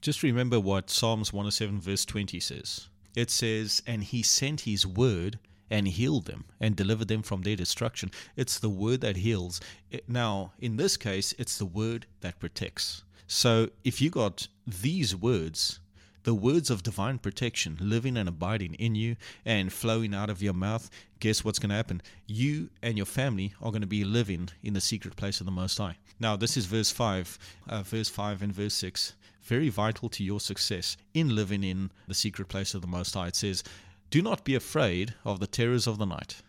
Just 0.00 0.22
remember 0.22 0.60
what 0.60 0.90
Psalms 0.90 1.32
107, 1.32 1.80
verse 1.80 2.04
20 2.04 2.38
says 2.40 2.88
it 3.14 3.30
says, 3.30 3.82
And 3.86 4.04
he 4.04 4.22
sent 4.22 4.62
his 4.62 4.86
word 4.86 5.38
and 5.70 5.88
healed 5.88 6.26
them 6.26 6.44
and 6.60 6.76
delivered 6.76 7.08
them 7.08 7.22
from 7.22 7.42
their 7.42 7.56
destruction. 7.56 8.10
It's 8.36 8.58
the 8.58 8.68
word 8.68 9.00
that 9.00 9.16
heals. 9.16 9.60
Now, 10.06 10.52
in 10.60 10.76
this 10.76 10.96
case, 10.96 11.34
it's 11.38 11.58
the 11.58 11.66
word 11.66 12.06
that 12.20 12.38
protects. 12.38 13.02
So 13.26 13.70
if 13.82 14.00
you 14.00 14.10
got 14.10 14.48
these 14.66 15.16
words, 15.16 15.80
the 16.24 16.34
words 16.34 16.70
of 16.70 16.82
divine 16.82 17.18
protection 17.18 17.76
living 17.80 18.16
and 18.16 18.28
abiding 18.28 18.74
in 18.74 18.94
you 18.94 19.16
and 19.44 19.72
flowing 19.72 20.14
out 20.14 20.30
of 20.30 20.42
your 20.42 20.54
mouth, 20.54 20.90
guess 21.20 21.44
what's 21.44 21.58
going 21.58 21.70
to 21.70 21.76
happen? 21.76 22.02
You 22.26 22.70
and 22.82 22.96
your 22.96 23.06
family 23.06 23.54
are 23.60 23.70
going 23.70 23.82
to 23.82 23.86
be 23.86 24.04
living 24.04 24.48
in 24.62 24.74
the 24.74 24.80
secret 24.80 25.16
place 25.16 25.40
of 25.40 25.46
the 25.46 25.52
Most 25.52 25.78
High. 25.78 25.96
Now, 26.18 26.36
this 26.36 26.56
is 26.56 26.66
verse 26.66 26.90
5, 26.90 27.38
uh, 27.68 27.82
verse 27.82 28.08
5 28.08 28.42
and 28.42 28.52
verse 28.52 28.74
6 28.74 29.14
very 29.44 29.68
vital 29.68 30.08
to 30.08 30.24
your 30.24 30.40
success 30.40 30.96
in 31.12 31.34
living 31.34 31.62
in 31.62 31.90
the 32.08 32.14
secret 32.14 32.48
place 32.48 32.72
of 32.72 32.80
the 32.80 32.86
Most 32.86 33.12
High. 33.12 33.28
It 33.28 33.36
says, 33.36 33.62
Do 34.10 34.22
not 34.22 34.42
be 34.42 34.54
afraid 34.54 35.14
of 35.22 35.38
the 35.38 35.46
terrors 35.46 35.86
of 35.86 35.98
the 35.98 36.06
night, 36.06 36.40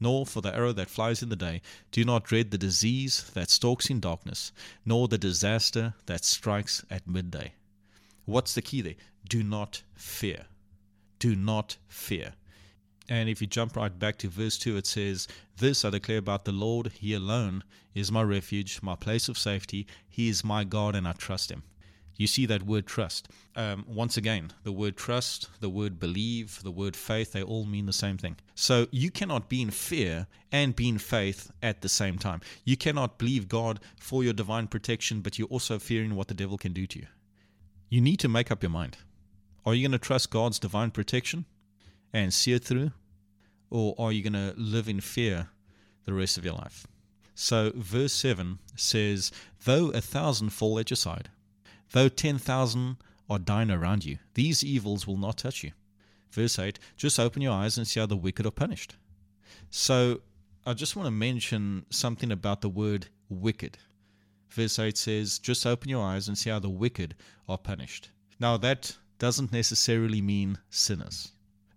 nor 0.00 0.24
for 0.24 0.40
the 0.40 0.54
arrow 0.54 0.72
that 0.72 0.88
flies 0.88 1.22
in 1.22 1.28
the 1.28 1.36
day. 1.36 1.60
Do 1.92 2.04
not 2.04 2.24
dread 2.24 2.50
the 2.50 2.58
disease 2.58 3.30
that 3.34 3.50
stalks 3.50 3.90
in 3.90 4.00
darkness, 4.00 4.50
nor 4.86 5.08
the 5.08 5.18
disaster 5.18 5.94
that 6.06 6.24
strikes 6.24 6.84
at 6.90 7.06
midday. 7.06 7.52
What's 8.24 8.54
the 8.54 8.62
key 8.62 8.80
there? 8.80 8.94
Do 9.28 9.42
not 9.42 9.82
fear. 9.94 10.46
Do 11.18 11.36
not 11.36 11.76
fear. 11.86 12.32
And 13.10 13.28
if 13.28 13.42
you 13.42 13.46
jump 13.46 13.76
right 13.76 13.96
back 13.98 14.16
to 14.18 14.28
verse 14.28 14.58
2, 14.58 14.78
it 14.78 14.86
says, 14.86 15.28
This 15.58 15.84
I 15.84 15.90
declare 15.90 16.18
about 16.18 16.46
the 16.46 16.52
Lord, 16.52 16.92
He 16.92 17.12
alone 17.12 17.62
is 17.94 18.12
my 18.12 18.22
refuge, 18.22 18.80
my 18.80 18.94
place 18.96 19.28
of 19.28 19.36
safety. 19.36 19.86
He 20.08 20.28
is 20.28 20.44
my 20.44 20.64
God, 20.64 20.94
and 20.94 21.06
I 21.06 21.12
trust 21.12 21.50
Him 21.50 21.62
you 22.18 22.26
see 22.26 22.46
that 22.46 22.64
word 22.64 22.86
trust. 22.86 23.28
Um, 23.54 23.84
once 23.88 24.16
again, 24.16 24.50
the 24.64 24.72
word 24.72 24.96
trust, 24.96 25.48
the 25.60 25.68
word 25.70 26.00
believe, 26.00 26.60
the 26.64 26.70
word 26.72 26.96
faith, 26.96 27.32
they 27.32 27.42
all 27.42 27.64
mean 27.64 27.86
the 27.86 27.92
same 27.92 28.18
thing. 28.18 28.36
So 28.56 28.88
you 28.90 29.10
cannot 29.10 29.48
be 29.48 29.62
in 29.62 29.70
fear 29.70 30.26
and 30.50 30.74
be 30.74 30.88
in 30.88 30.98
faith 30.98 31.52
at 31.62 31.80
the 31.80 31.88
same 31.88 32.18
time. 32.18 32.40
You 32.64 32.76
cannot 32.76 33.18
believe 33.18 33.48
God 33.48 33.78
for 33.96 34.24
your 34.24 34.32
divine 34.32 34.66
protection, 34.66 35.20
but 35.20 35.38
you're 35.38 35.48
also 35.48 35.78
fearing 35.78 36.16
what 36.16 36.26
the 36.26 36.34
devil 36.34 36.58
can 36.58 36.72
do 36.72 36.86
to 36.88 36.98
you. 36.98 37.06
You 37.88 38.00
need 38.00 38.18
to 38.18 38.28
make 38.28 38.50
up 38.50 38.62
your 38.64 38.70
mind. 38.70 38.98
Are 39.64 39.74
you 39.74 39.86
going 39.86 39.98
to 39.98 40.04
trust 40.04 40.30
God's 40.30 40.58
divine 40.58 40.90
protection 40.90 41.44
and 42.12 42.34
see 42.34 42.52
it 42.52 42.64
through? 42.64 42.90
Or 43.70 43.94
are 43.96 44.10
you 44.10 44.28
going 44.28 44.32
to 44.32 44.58
live 44.60 44.88
in 44.88 45.00
fear 45.00 45.50
the 46.04 46.14
rest 46.14 46.36
of 46.36 46.44
your 46.44 46.54
life? 46.54 46.86
So, 47.34 47.70
verse 47.76 48.12
7 48.12 48.58
says, 48.74 49.30
Though 49.64 49.90
a 49.90 50.00
thousand 50.00 50.50
fall 50.50 50.80
at 50.80 50.90
your 50.90 50.96
side, 50.96 51.28
Though 51.92 52.08
10,000 52.08 52.96
are 53.30 53.38
dying 53.38 53.70
around 53.70 54.04
you, 54.04 54.18
these 54.34 54.64
evils 54.64 55.06
will 55.06 55.16
not 55.16 55.38
touch 55.38 55.62
you. 55.62 55.72
Verse 56.30 56.58
8 56.58 56.78
Just 56.96 57.18
open 57.18 57.42
your 57.42 57.52
eyes 57.52 57.76
and 57.76 57.86
see 57.86 58.00
how 58.00 58.06
the 58.06 58.16
wicked 58.16 58.46
are 58.46 58.50
punished. 58.50 58.96
So 59.70 60.20
I 60.66 60.74
just 60.74 60.96
want 60.96 61.06
to 61.06 61.10
mention 61.10 61.86
something 61.90 62.30
about 62.30 62.60
the 62.60 62.68
word 62.68 63.08
wicked, 63.28 63.78
Verse 64.50 64.78
8 64.78 64.96
says, 64.96 65.38
Just 65.38 65.66
open 65.66 65.90
your 65.90 66.04
eyes 66.04 66.28
and 66.28 66.36
see 66.36 66.50
how 66.50 66.58
the 66.58 66.70
wicked 66.70 67.14
are 67.48 67.58
punished. 67.58 68.10
Now, 68.40 68.56
that 68.56 68.96
doesn't 69.18 69.52
necessarily 69.52 70.20
mean 70.20 70.58
sinners. 70.70 71.32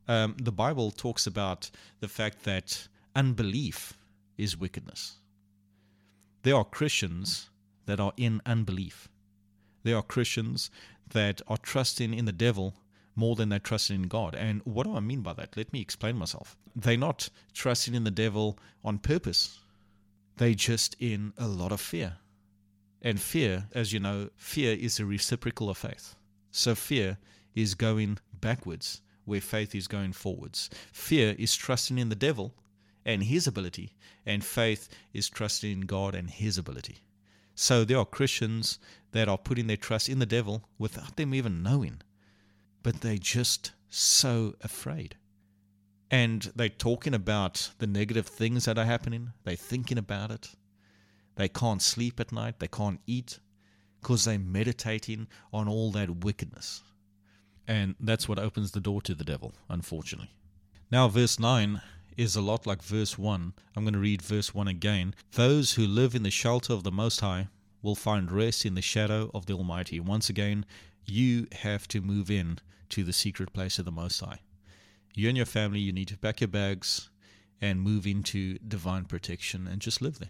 Um, 0.08 0.36
the 0.41 0.51
Bible 0.51 0.91
talks 0.91 1.27
about 1.27 1.70
the 2.00 2.08
fact 2.08 2.44
that 2.44 2.88
unbelief 3.15 3.94
is 4.38 4.58
wickedness. 4.58 5.18
There 6.44 6.56
are 6.56 6.65
Christians 6.65 7.50
that 7.86 8.00
are 8.00 8.13
in 8.18 8.41
unbelief. 8.46 9.10
There 9.83 9.95
are 9.95 10.03
Christians 10.03 10.69
that 11.09 11.41
are 11.47 11.57
trusting 11.57 12.13
in 12.13 12.25
the 12.25 12.31
devil 12.31 12.75
more 13.15 13.35
than 13.35 13.50
they're 13.50 13.59
trusting 13.59 14.03
in 14.03 14.07
God. 14.07 14.35
And 14.35 14.61
what 14.63 14.85
do 14.85 14.95
I 14.95 15.00
mean 15.00 15.21
by 15.21 15.33
that? 15.33 15.57
Let 15.57 15.73
me 15.73 15.81
explain 15.81 16.17
myself. 16.17 16.55
They're 16.75 16.97
not 16.97 17.29
trusting 17.53 17.93
in 17.93 18.03
the 18.03 18.11
devil 18.11 18.57
on 18.83 19.00
purpose, 19.00 19.59
they're 20.38 20.53
just 20.53 20.95
in 21.00 21.33
a 21.38 21.47
lot 21.47 21.71
of 21.71 21.81
fear. 21.81 22.17
And 23.01 23.19
fear, 23.19 23.67
as 23.73 23.91
you 23.91 24.00
know, 24.00 24.29
fear 24.38 24.73
is 24.73 25.00
a 25.00 25.05
reciprocal 25.05 25.69
of 25.69 25.77
faith. 25.77 26.15
So 26.51 26.75
fear 26.75 27.17
is 27.55 27.73
going 27.73 28.19
backwards 28.39 29.01
where 29.25 29.41
faith 29.41 29.75
is 29.75 29.88
going 29.88 30.13
forwards. 30.13 30.69
Fear 30.91 31.35
is 31.38 31.55
trusting 31.55 31.97
in 31.97 32.09
the 32.09 32.15
devil 32.15 32.53
and 33.05 33.23
his 33.23 33.47
ability, 33.47 33.95
and 34.25 34.43
faith 34.43 34.88
is 35.13 35.29
trusting 35.29 35.71
in 35.71 35.81
God 35.81 36.13
and 36.13 36.29
his 36.29 36.57
ability. 36.57 37.00
So 37.62 37.86
there 37.86 38.00
are 38.00 38.06
Christians 38.06 38.80
that 39.12 39.30
are 39.30 39.38
putting 39.38 39.68
their 39.68 39.77
trust 39.77 40.10
in 40.10 40.18
the 40.18 40.25
devil 40.25 40.68
without 40.80 41.15
them 41.15 41.36
even 41.36 41.62
knowing, 41.62 42.01
but 42.82 43.01
they're 43.01 43.20
just 43.20 43.74
so 43.88 44.56
afraid. 44.62 45.15
And 46.10 46.51
they're 46.56 46.70
talking 46.70 47.13
about 47.13 47.70
the 47.77 47.86
negative 47.86 48.25
things 48.25 48.65
that 48.65 48.80
are 48.80 48.86
happening, 48.86 49.34
they're 49.44 49.56
thinking 49.56 50.00
about 50.00 50.32
it. 50.32 50.56
They 51.36 51.50
can't 51.50 51.84
sleep 51.84 52.20
at 52.20 52.32
night, 52.32 52.58
they 52.58 52.68
can't 52.68 53.00
eat 53.06 53.38
because 54.01 54.25
they're 54.25 54.39
meditating 54.39 55.27
on 55.53 55.68
all 55.68 55.91
that 55.91 56.24
wickedness. 56.24 56.82
And 57.68 57.94
that's 58.00 58.27
what 58.27 58.39
opens 58.39 58.72
the 58.72 58.80
door 58.80 59.03
to 59.03 59.13
the 59.13 59.24
devil, 59.24 59.53
unfortunately. 59.70 60.32
Now, 60.89 61.08
verse 61.10 61.38
9 61.38 61.80
is 62.18 62.36
a 62.36 62.41
lot 62.41 62.65
like 62.65 62.82
verse 62.82 63.18
1. 63.18 63.53
I'm 63.75 63.84
going 63.84 63.94
to 63.94 64.00
read 64.00 64.22
verse 64.22 64.53
1 64.53 64.68
again. 64.68 65.15
Those 65.34 65.74
who 65.74 65.86
live 65.86 66.15
in 66.15 66.24
the 66.24 66.32
shelter 66.32 66.74
of 66.74 66.84
the 66.84 66.91
Most 66.91 67.22
High 67.22 67.48
will 67.82 67.96
find 67.96 68.32
rest 68.32 68.65
in 68.65 68.75
the 68.75 68.82
shadow 68.82 69.32
of 69.34 69.46
the 69.46 69.53
Almighty. 69.53 70.00
Once 70.00 70.30
again, 70.30 70.65
you 71.06 71.48
have 71.51 71.88
to 71.89 72.01
move 72.01 72.30
in 72.30 72.60
to 72.89 73.03
the 73.03 73.13
secret 73.13 73.53
place 73.53 73.80
of 73.80 73.86
the 73.86 73.91
Most 73.91 74.20
High. 74.20 74.39
You 75.13 75.27
and 75.27 75.38
your 75.38 75.46
family, 75.46 75.80
you 75.80 75.91
need 75.91 76.08
to 76.10 76.18
pack 76.18 76.41
your 76.41 76.48
bags 76.48 77.10
and 77.60 77.82
move 77.82 78.08
into 78.08 78.58
divine 78.60 79.06
protection 79.06 79.68
and 79.68 79.82
just 79.82 80.01
live 80.01 80.20
there. 80.20 80.30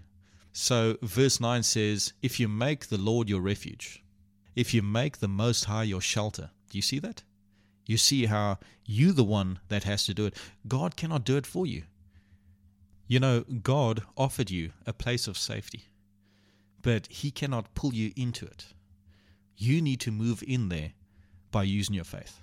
So, 0.53 0.97
verse 1.01 1.39
9 1.39 1.63
says, 1.63 2.13
If 2.21 2.39
you 2.39 2.47
make 2.47 2.87
the 2.87 2.97
Lord 2.97 3.29
your 3.29 3.41
refuge, 3.41 4.03
if 4.55 4.73
you 4.73 4.81
make 4.81 5.17
the 5.17 5.27
Most 5.27 5.65
High 5.65 5.83
your 5.83 6.01
shelter, 6.01 6.51
do 6.69 6.77
you 6.77 6.81
see 6.81 6.99
that? 6.99 7.23
You 7.85 7.97
see 7.97 8.25
how 8.25 8.59
you 8.85 9.11
the 9.11 9.23
one 9.23 9.59
that 9.69 9.83
has 9.83 10.05
to 10.05 10.13
do 10.13 10.25
it. 10.25 10.35
God 10.67 10.95
cannot 10.95 11.23
do 11.23 11.37
it 11.37 11.45
for 11.45 11.65
you. 11.65 11.83
You 13.07 13.19
know, 13.19 13.41
God 13.41 14.03
offered 14.15 14.49
you 14.49 14.71
a 14.85 14.93
place 14.93 15.27
of 15.27 15.37
safety, 15.37 15.85
but 16.81 17.07
He 17.07 17.31
cannot 17.31 17.73
pull 17.75 17.93
you 17.93 18.11
into 18.15 18.45
it. 18.45 18.67
You 19.57 19.81
need 19.81 19.99
to 20.01 20.11
move 20.11 20.43
in 20.47 20.69
there 20.69 20.93
by 21.51 21.63
using 21.63 21.95
your 21.95 22.05
faith. 22.05 22.39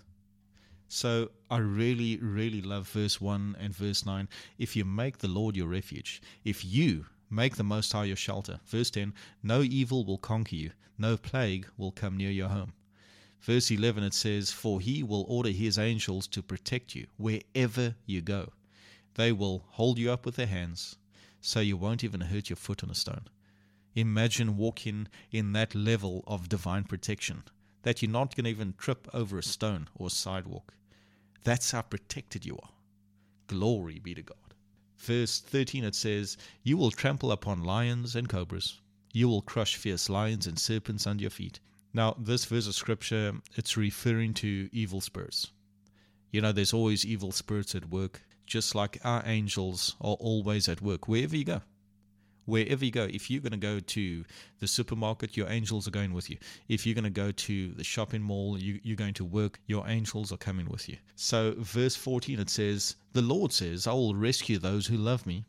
So 0.89 1.31
I 1.51 1.59
really, 1.59 2.19
really 2.19 2.63
love 2.63 2.89
verse 2.89 3.21
1 3.21 3.57
and 3.59 3.75
verse 3.75 4.05
9. 4.05 4.29
If 4.59 4.77
you 4.77 4.85
make 4.85 5.19
the 5.19 5.29
Lord 5.29 5.57
your 5.57 5.69
refuge, 5.69 6.23
if 6.45 6.65
you 6.65 7.07
make 7.31 7.57
the 7.57 7.65
Most 7.65 7.93
High 7.93 8.05
your 8.05 8.17
shelter. 8.17 8.61
Verse 8.67 8.91
10 8.91 9.13
No 9.43 9.63
evil 9.63 10.05
will 10.05 10.19
conquer 10.19 10.57
you, 10.57 10.71
no 10.97 11.17
plague 11.17 11.67
will 11.77 11.93
come 11.93 12.17
near 12.17 12.31
your 12.31 12.49
home. 12.49 12.73
Verse 13.41 13.71
11 13.71 14.03
it 14.03 14.15
says, 14.15 14.51
For 14.51 14.81
he 14.81 15.03
will 15.03 15.25
order 15.29 15.51
his 15.51 15.79
angels 15.79 16.27
to 16.29 16.43
protect 16.43 16.95
you 16.95 17.07
wherever 17.17 17.95
you 18.05 18.21
go. 18.21 18.53
They 19.15 19.33
will 19.33 19.65
hold 19.71 19.99
you 19.99 20.11
up 20.11 20.27
with 20.27 20.37
their 20.37 20.47
hands, 20.47 20.97
so 21.41 21.61
you 21.61 21.77
won't 21.77 22.05
even 22.05 22.21
hurt 22.21 22.51
your 22.51 22.57
foot 22.57 22.83
on 22.83 22.91
a 22.91 22.95
stone. 22.95 23.29
Imagine 23.95 24.57
walking 24.57 25.09
in 25.33 25.53
that 25.53 25.75
level 25.75 26.23
of 26.27 26.49
divine 26.49 26.85
protection, 26.85 27.45
that 27.83 28.03
you're 28.03 28.11
not 28.11 28.37
going 28.37 28.45
to 28.45 28.51
even 28.51 28.75
trip 28.77 29.09
over 29.15 29.39
a 29.39 29.43
stone 29.43 29.89
or 29.95 30.09
a 30.09 30.11
sidewalk. 30.11 30.75
That's 31.45 31.71
how 31.71 31.83
protected 31.83 32.45
you 32.45 32.59
are. 32.63 32.71
Glory 33.47 33.99
be 33.99 34.15
to 34.15 34.23
God. 34.23 34.55
Verse 34.99 35.41
13 35.41 35.85
it 35.85 35.95
says, 35.95 36.37
You 36.63 36.77
will 36.77 36.91
trample 36.91 37.33
upon 37.33 37.63
lions 37.63 38.15
and 38.15 38.29
cobras. 38.29 38.81
You 39.13 39.29
will 39.29 39.43
crush 39.43 39.77
fierce 39.77 40.09
lions 40.09 40.47
and 40.47 40.59
serpents 40.59 41.07
under 41.07 41.23
your 41.23 41.31
feet. 41.31 41.61
Now, 41.95 42.15
this 42.19 42.45
verse 42.45 42.67
of 42.67 42.75
scripture, 42.75 43.33
it's 43.57 43.77
referring 43.77 44.35
to 44.35 44.69
evil 44.73 45.01
spirits. 45.01 45.51
You 46.31 46.43
know, 46.43 46.53
there's 46.53 46.75
always 46.75 47.07
evil 47.07 47.33
spirits 47.33 47.75
at 47.75 47.89
work, 47.89 48.21
just 48.47 48.75
like 48.75 48.99
our 49.05 49.23
angels 49.25 49.97
are 50.01 50.17
always 50.21 50.69
at 50.69 50.83
work, 50.83 51.09
wherever 51.09 51.37
you 51.37 51.45
go. 51.45 51.63
Wherever 52.45 52.83
you 52.83 52.91
go, 52.91 53.05
if 53.05 53.31
you're 53.31 53.43
going 53.43 53.53
to 53.53 53.59
go 53.59 53.79
to 53.79 54.25
the 54.59 54.67
supermarket, 54.67 55.37
your 55.37 55.51
angels 55.51 55.87
are 55.87 55.91
going 55.91 56.15
with 56.15 56.31
you. 56.31 56.39
If 56.69 56.87
you're 56.87 56.95
going 56.95 57.05
to 57.05 57.11
go 57.11 57.31
to 57.31 57.73
the 57.75 57.85
shopping 57.85 58.23
mall, 58.23 58.59
you, 58.59 58.81
you're 58.83 58.97
going 58.97 59.15
to 59.15 59.25
work, 59.25 59.61
your 59.67 59.87
angels 59.87 60.33
are 60.33 60.39
coming 60.39 60.67
with 60.67 60.89
you. 60.89 60.97
So, 61.15 61.55
verse 61.59 61.95
14, 61.95 62.41
it 62.41 62.49
says, 62.49 62.97
The 63.13 63.21
Lord 63.21 63.53
says, 63.53 63.87
I 63.87 63.93
will 63.93 64.15
rescue 64.15 64.59
those 64.59 64.87
who 64.87 64.97
love 64.97 65.27
me, 65.27 65.45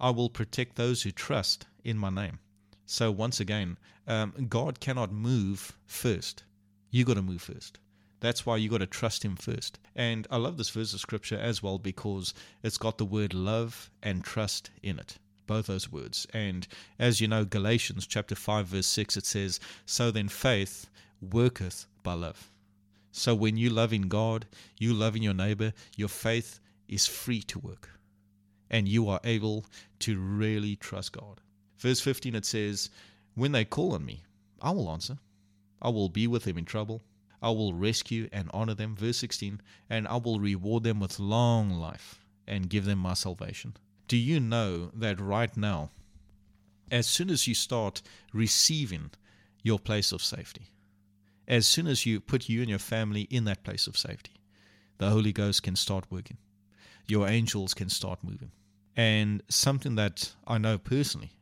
I 0.00 0.10
will 0.10 0.30
protect 0.30 0.76
those 0.76 1.02
who 1.02 1.10
trust 1.10 1.66
in 1.82 1.98
my 1.98 2.10
name. 2.10 2.38
So 2.86 3.10
once 3.10 3.40
again, 3.40 3.78
um, 4.06 4.46
God 4.48 4.80
cannot 4.80 5.12
move 5.12 5.76
first. 5.86 6.44
You 6.90 7.04
got 7.04 7.14
to 7.14 7.22
move 7.22 7.42
first. 7.42 7.78
That's 8.20 8.46
why 8.46 8.56
you 8.56 8.68
got 8.68 8.78
to 8.78 8.86
trust 8.86 9.24
Him 9.24 9.36
first. 9.36 9.78
And 9.94 10.26
I 10.30 10.36
love 10.36 10.56
this 10.56 10.70
verse 10.70 10.94
of 10.94 11.00
scripture 11.00 11.38
as 11.38 11.62
well 11.62 11.78
because 11.78 12.34
it's 12.62 12.78
got 12.78 12.98
the 12.98 13.04
word 13.04 13.34
love 13.34 13.90
and 14.02 14.24
trust 14.24 14.70
in 14.82 14.98
it. 14.98 15.18
Both 15.46 15.66
those 15.66 15.92
words. 15.92 16.26
And 16.32 16.66
as 16.98 17.20
you 17.20 17.28
know, 17.28 17.44
Galatians 17.44 18.06
chapter 18.06 18.34
5, 18.34 18.66
verse 18.66 18.86
6, 18.86 19.18
it 19.18 19.26
says, 19.26 19.60
So 19.84 20.10
then 20.10 20.28
faith 20.28 20.88
worketh 21.20 21.86
by 22.02 22.14
love. 22.14 22.50
So 23.12 23.34
when 23.34 23.56
you 23.56 23.70
love 23.70 23.92
in 23.92 24.08
God, 24.08 24.46
you 24.78 24.94
love 24.94 25.16
in 25.16 25.22
your 25.22 25.34
neighbor, 25.34 25.72
your 25.96 26.08
faith 26.08 26.60
is 26.88 27.06
free 27.06 27.42
to 27.42 27.58
work. 27.58 27.90
And 28.70 28.88
you 28.88 29.08
are 29.08 29.20
able 29.22 29.66
to 30.00 30.18
really 30.18 30.76
trust 30.76 31.12
God. 31.12 31.40
Verse 31.84 32.00
15 32.00 32.34
it 32.34 32.46
says, 32.46 32.88
When 33.34 33.52
they 33.52 33.66
call 33.66 33.92
on 33.92 34.06
me, 34.06 34.22
I 34.62 34.70
will 34.70 34.90
answer. 34.90 35.18
I 35.82 35.90
will 35.90 36.08
be 36.08 36.26
with 36.26 36.44
them 36.44 36.56
in 36.56 36.64
trouble. 36.64 37.02
I 37.42 37.50
will 37.50 37.74
rescue 37.74 38.26
and 38.32 38.50
honor 38.54 38.72
them. 38.72 38.96
Verse 38.96 39.18
16, 39.18 39.60
and 39.90 40.08
I 40.08 40.16
will 40.16 40.40
reward 40.40 40.84
them 40.84 40.98
with 40.98 41.18
long 41.18 41.68
life 41.68 42.24
and 42.46 42.70
give 42.70 42.86
them 42.86 43.00
my 43.00 43.12
salvation. 43.12 43.76
Do 44.08 44.16
you 44.16 44.40
know 44.40 44.92
that 44.94 45.20
right 45.20 45.54
now, 45.58 45.90
as 46.90 47.06
soon 47.06 47.28
as 47.28 47.46
you 47.46 47.54
start 47.54 48.00
receiving 48.32 49.10
your 49.62 49.78
place 49.78 50.10
of 50.10 50.22
safety, 50.22 50.68
as 51.46 51.66
soon 51.66 51.86
as 51.86 52.06
you 52.06 52.18
put 52.18 52.48
you 52.48 52.62
and 52.62 52.70
your 52.70 52.78
family 52.78 53.28
in 53.28 53.44
that 53.44 53.62
place 53.62 53.86
of 53.86 53.98
safety, 53.98 54.32
the 54.96 55.10
Holy 55.10 55.34
Ghost 55.34 55.62
can 55.62 55.76
start 55.76 56.06
working. 56.08 56.38
Your 57.06 57.28
angels 57.28 57.74
can 57.74 57.90
start 57.90 58.24
moving. 58.24 58.52
And 58.96 59.42
something 59.50 59.96
that 59.96 60.32
I 60.46 60.56
know 60.56 60.78
personally 60.78 61.32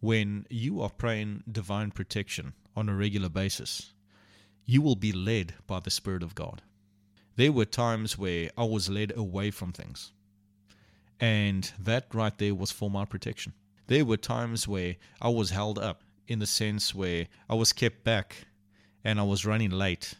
when 0.00 0.46
you 0.48 0.80
are 0.80 0.90
praying 0.90 1.42
divine 1.50 1.90
protection 1.90 2.54
on 2.76 2.88
a 2.88 2.94
regular 2.94 3.28
basis, 3.28 3.92
you 4.64 4.80
will 4.82 4.96
be 4.96 5.12
led 5.12 5.54
by 5.66 5.80
the 5.80 5.90
Spirit 5.90 6.22
of 6.22 6.34
God. 6.34 6.62
There 7.36 7.52
were 7.52 7.64
times 7.64 8.18
where 8.18 8.50
I 8.56 8.64
was 8.64 8.88
led 8.88 9.16
away 9.16 9.50
from 9.50 9.72
things, 9.72 10.12
and 11.18 11.72
that 11.78 12.14
right 12.14 12.36
there 12.36 12.54
was 12.54 12.70
for 12.70 12.90
my 12.90 13.04
protection. 13.04 13.54
There 13.86 14.04
were 14.04 14.16
times 14.16 14.68
where 14.68 14.96
I 15.20 15.30
was 15.30 15.50
held 15.50 15.78
up 15.78 16.02
in 16.26 16.38
the 16.38 16.46
sense 16.46 16.94
where 16.94 17.26
I 17.48 17.54
was 17.54 17.72
kept 17.72 18.04
back 18.04 18.46
and 19.02 19.18
I 19.18 19.22
was 19.22 19.46
running 19.46 19.70
late, 19.70 20.14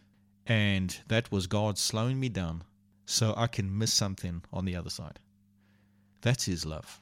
and 0.47 0.97
that 1.09 1.31
was 1.31 1.47
God 1.47 1.77
slowing 1.79 2.19
me 2.19 2.29
down 2.29 2.65
so 3.05 3.35
I 3.37 3.47
can 3.47 3.77
miss 3.77 3.93
something 3.93 4.43
on 4.53 4.65
the 4.65 4.77
other 4.77 4.91
side. 4.91 5.19
That's 6.23 6.47
His 6.47 6.65
love. 6.65 7.01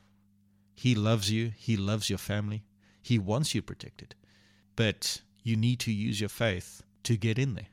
He 0.77 0.95
loves 0.95 1.31
you, 1.31 1.53
He 1.57 1.77
loves 1.77 2.11
your 2.11 2.19
family, 2.19 2.63
He 3.03 3.19
wants 3.19 3.55
you 3.55 3.63
protected. 3.63 4.15
But 4.77 5.23
you 5.43 5.57
need 5.57 5.81
to 5.81 5.93
use 5.93 6.21
your 6.21 6.29
faith 6.29 6.83
to 7.05 7.17
get 7.17 7.39
in 7.39 7.55
there. 7.55 7.69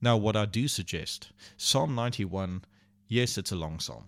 Now, 0.00 0.16
what 0.16 0.36
I 0.36 0.44
do 0.46 0.68
suggest 0.68 1.32
Psalm 1.56 1.94
91, 1.96 2.62
yes, 3.08 3.36
it's 3.36 3.50
a 3.50 3.56
long 3.56 3.80
psalm. 3.80 4.04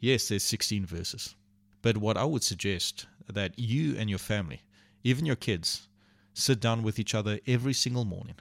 Yes, 0.00 0.28
there's 0.28 0.42
16 0.42 0.84
verses. 0.84 1.36
But 1.80 1.96
what 1.96 2.16
I 2.16 2.24
would 2.24 2.42
suggest 2.42 3.06
that 3.32 3.56
you 3.56 3.96
and 3.96 4.10
your 4.10 4.18
family, 4.18 4.62
even 5.04 5.24
your 5.24 5.36
kids, 5.36 5.88
sit 6.32 6.58
down 6.60 6.82
with 6.82 6.98
each 6.98 7.14
other 7.14 7.38
every 7.46 7.72
single 7.72 8.04
morning. 8.04 8.36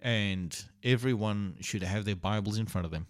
And 0.00 0.56
everyone 0.84 1.56
should 1.60 1.82
have 1.82 2.04
their 2.04 2.16
Bibles 2.16 2.58
in 2.58 2.66
front 2.66 2.84
of 2.84 2.92
them. 2.92 3.06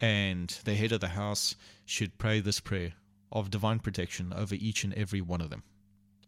And 0.00 0.48
the 0.64 0.74
head 0.74 0.92
of 0.92 1.00
the 1.00 1.08
house 1.08 1.56
should 1.86 2.18
pray 2.18 2.40
this 2.40 2.60
prayer 2.60 2.92
of 3.34 3.50
divine 3.50 3.80
protection 3.80 4.32
over 4.32 4.54
each 4.54 4.84
and 4.84 4.94
every 4.94 5.20
one 5.20 5.40
of 5.40 5.50
them. 5.50 5.64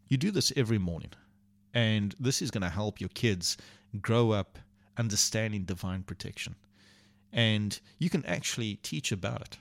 You 0.09 0.17
do 0.17 0.31
this 0.31 0.53
every 0.57 0.79
morning, 0.79 1.13
And 1.73 2.15
this 2.19 2.41
is 2.41 2.51
going 2.51 2.63
to 2.63 2.71
help 2.71 3.01
your 3.01 3.11
kids 3.11 3.57
grow 4.01 4.31
up 4.31 4.59
understanding 4.97 5.65
divine 5.65 6.03
protection. 6.03 6.57
And 7.33 7.79
you 7.99 8.09
can 8.09 8.25
actually 8.25 8.77
teach 8.77 9.13
about 9.13 9.43
it, 9.43 9.59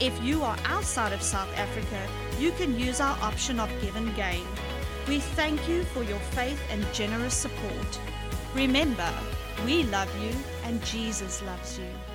If 0.00 0.20
you 0.24 0.42
are 0.42 0.58
outside 0.64 1.12
of 1.12 1.22
South 1.22 1.56
Africa, 1.56 2.04
you 2.40 2.50
can 2.50 2.76
use 2.76 3.00
our 3.00 3.16
option 3.22 3.60
of 3.60 3.68
GivenGain. 3.80 4.44
We 5.06 5.20
thank 5.20 5.68
you 5.68 5.84
for 5.84 6.02
your 6.02 6.18
faith 6.34 6.60
and 6.68 6.84
generous 6.92 7.34
support. 7.34 8.00
Remember, 8.56 9.12
we 9.64 9.84
love 9.84 10.10
you 10.20 10.32
and 10.64 10.84
Jesus 10.84 11.42
loves 11.42 11.78
you. 11.78 12.09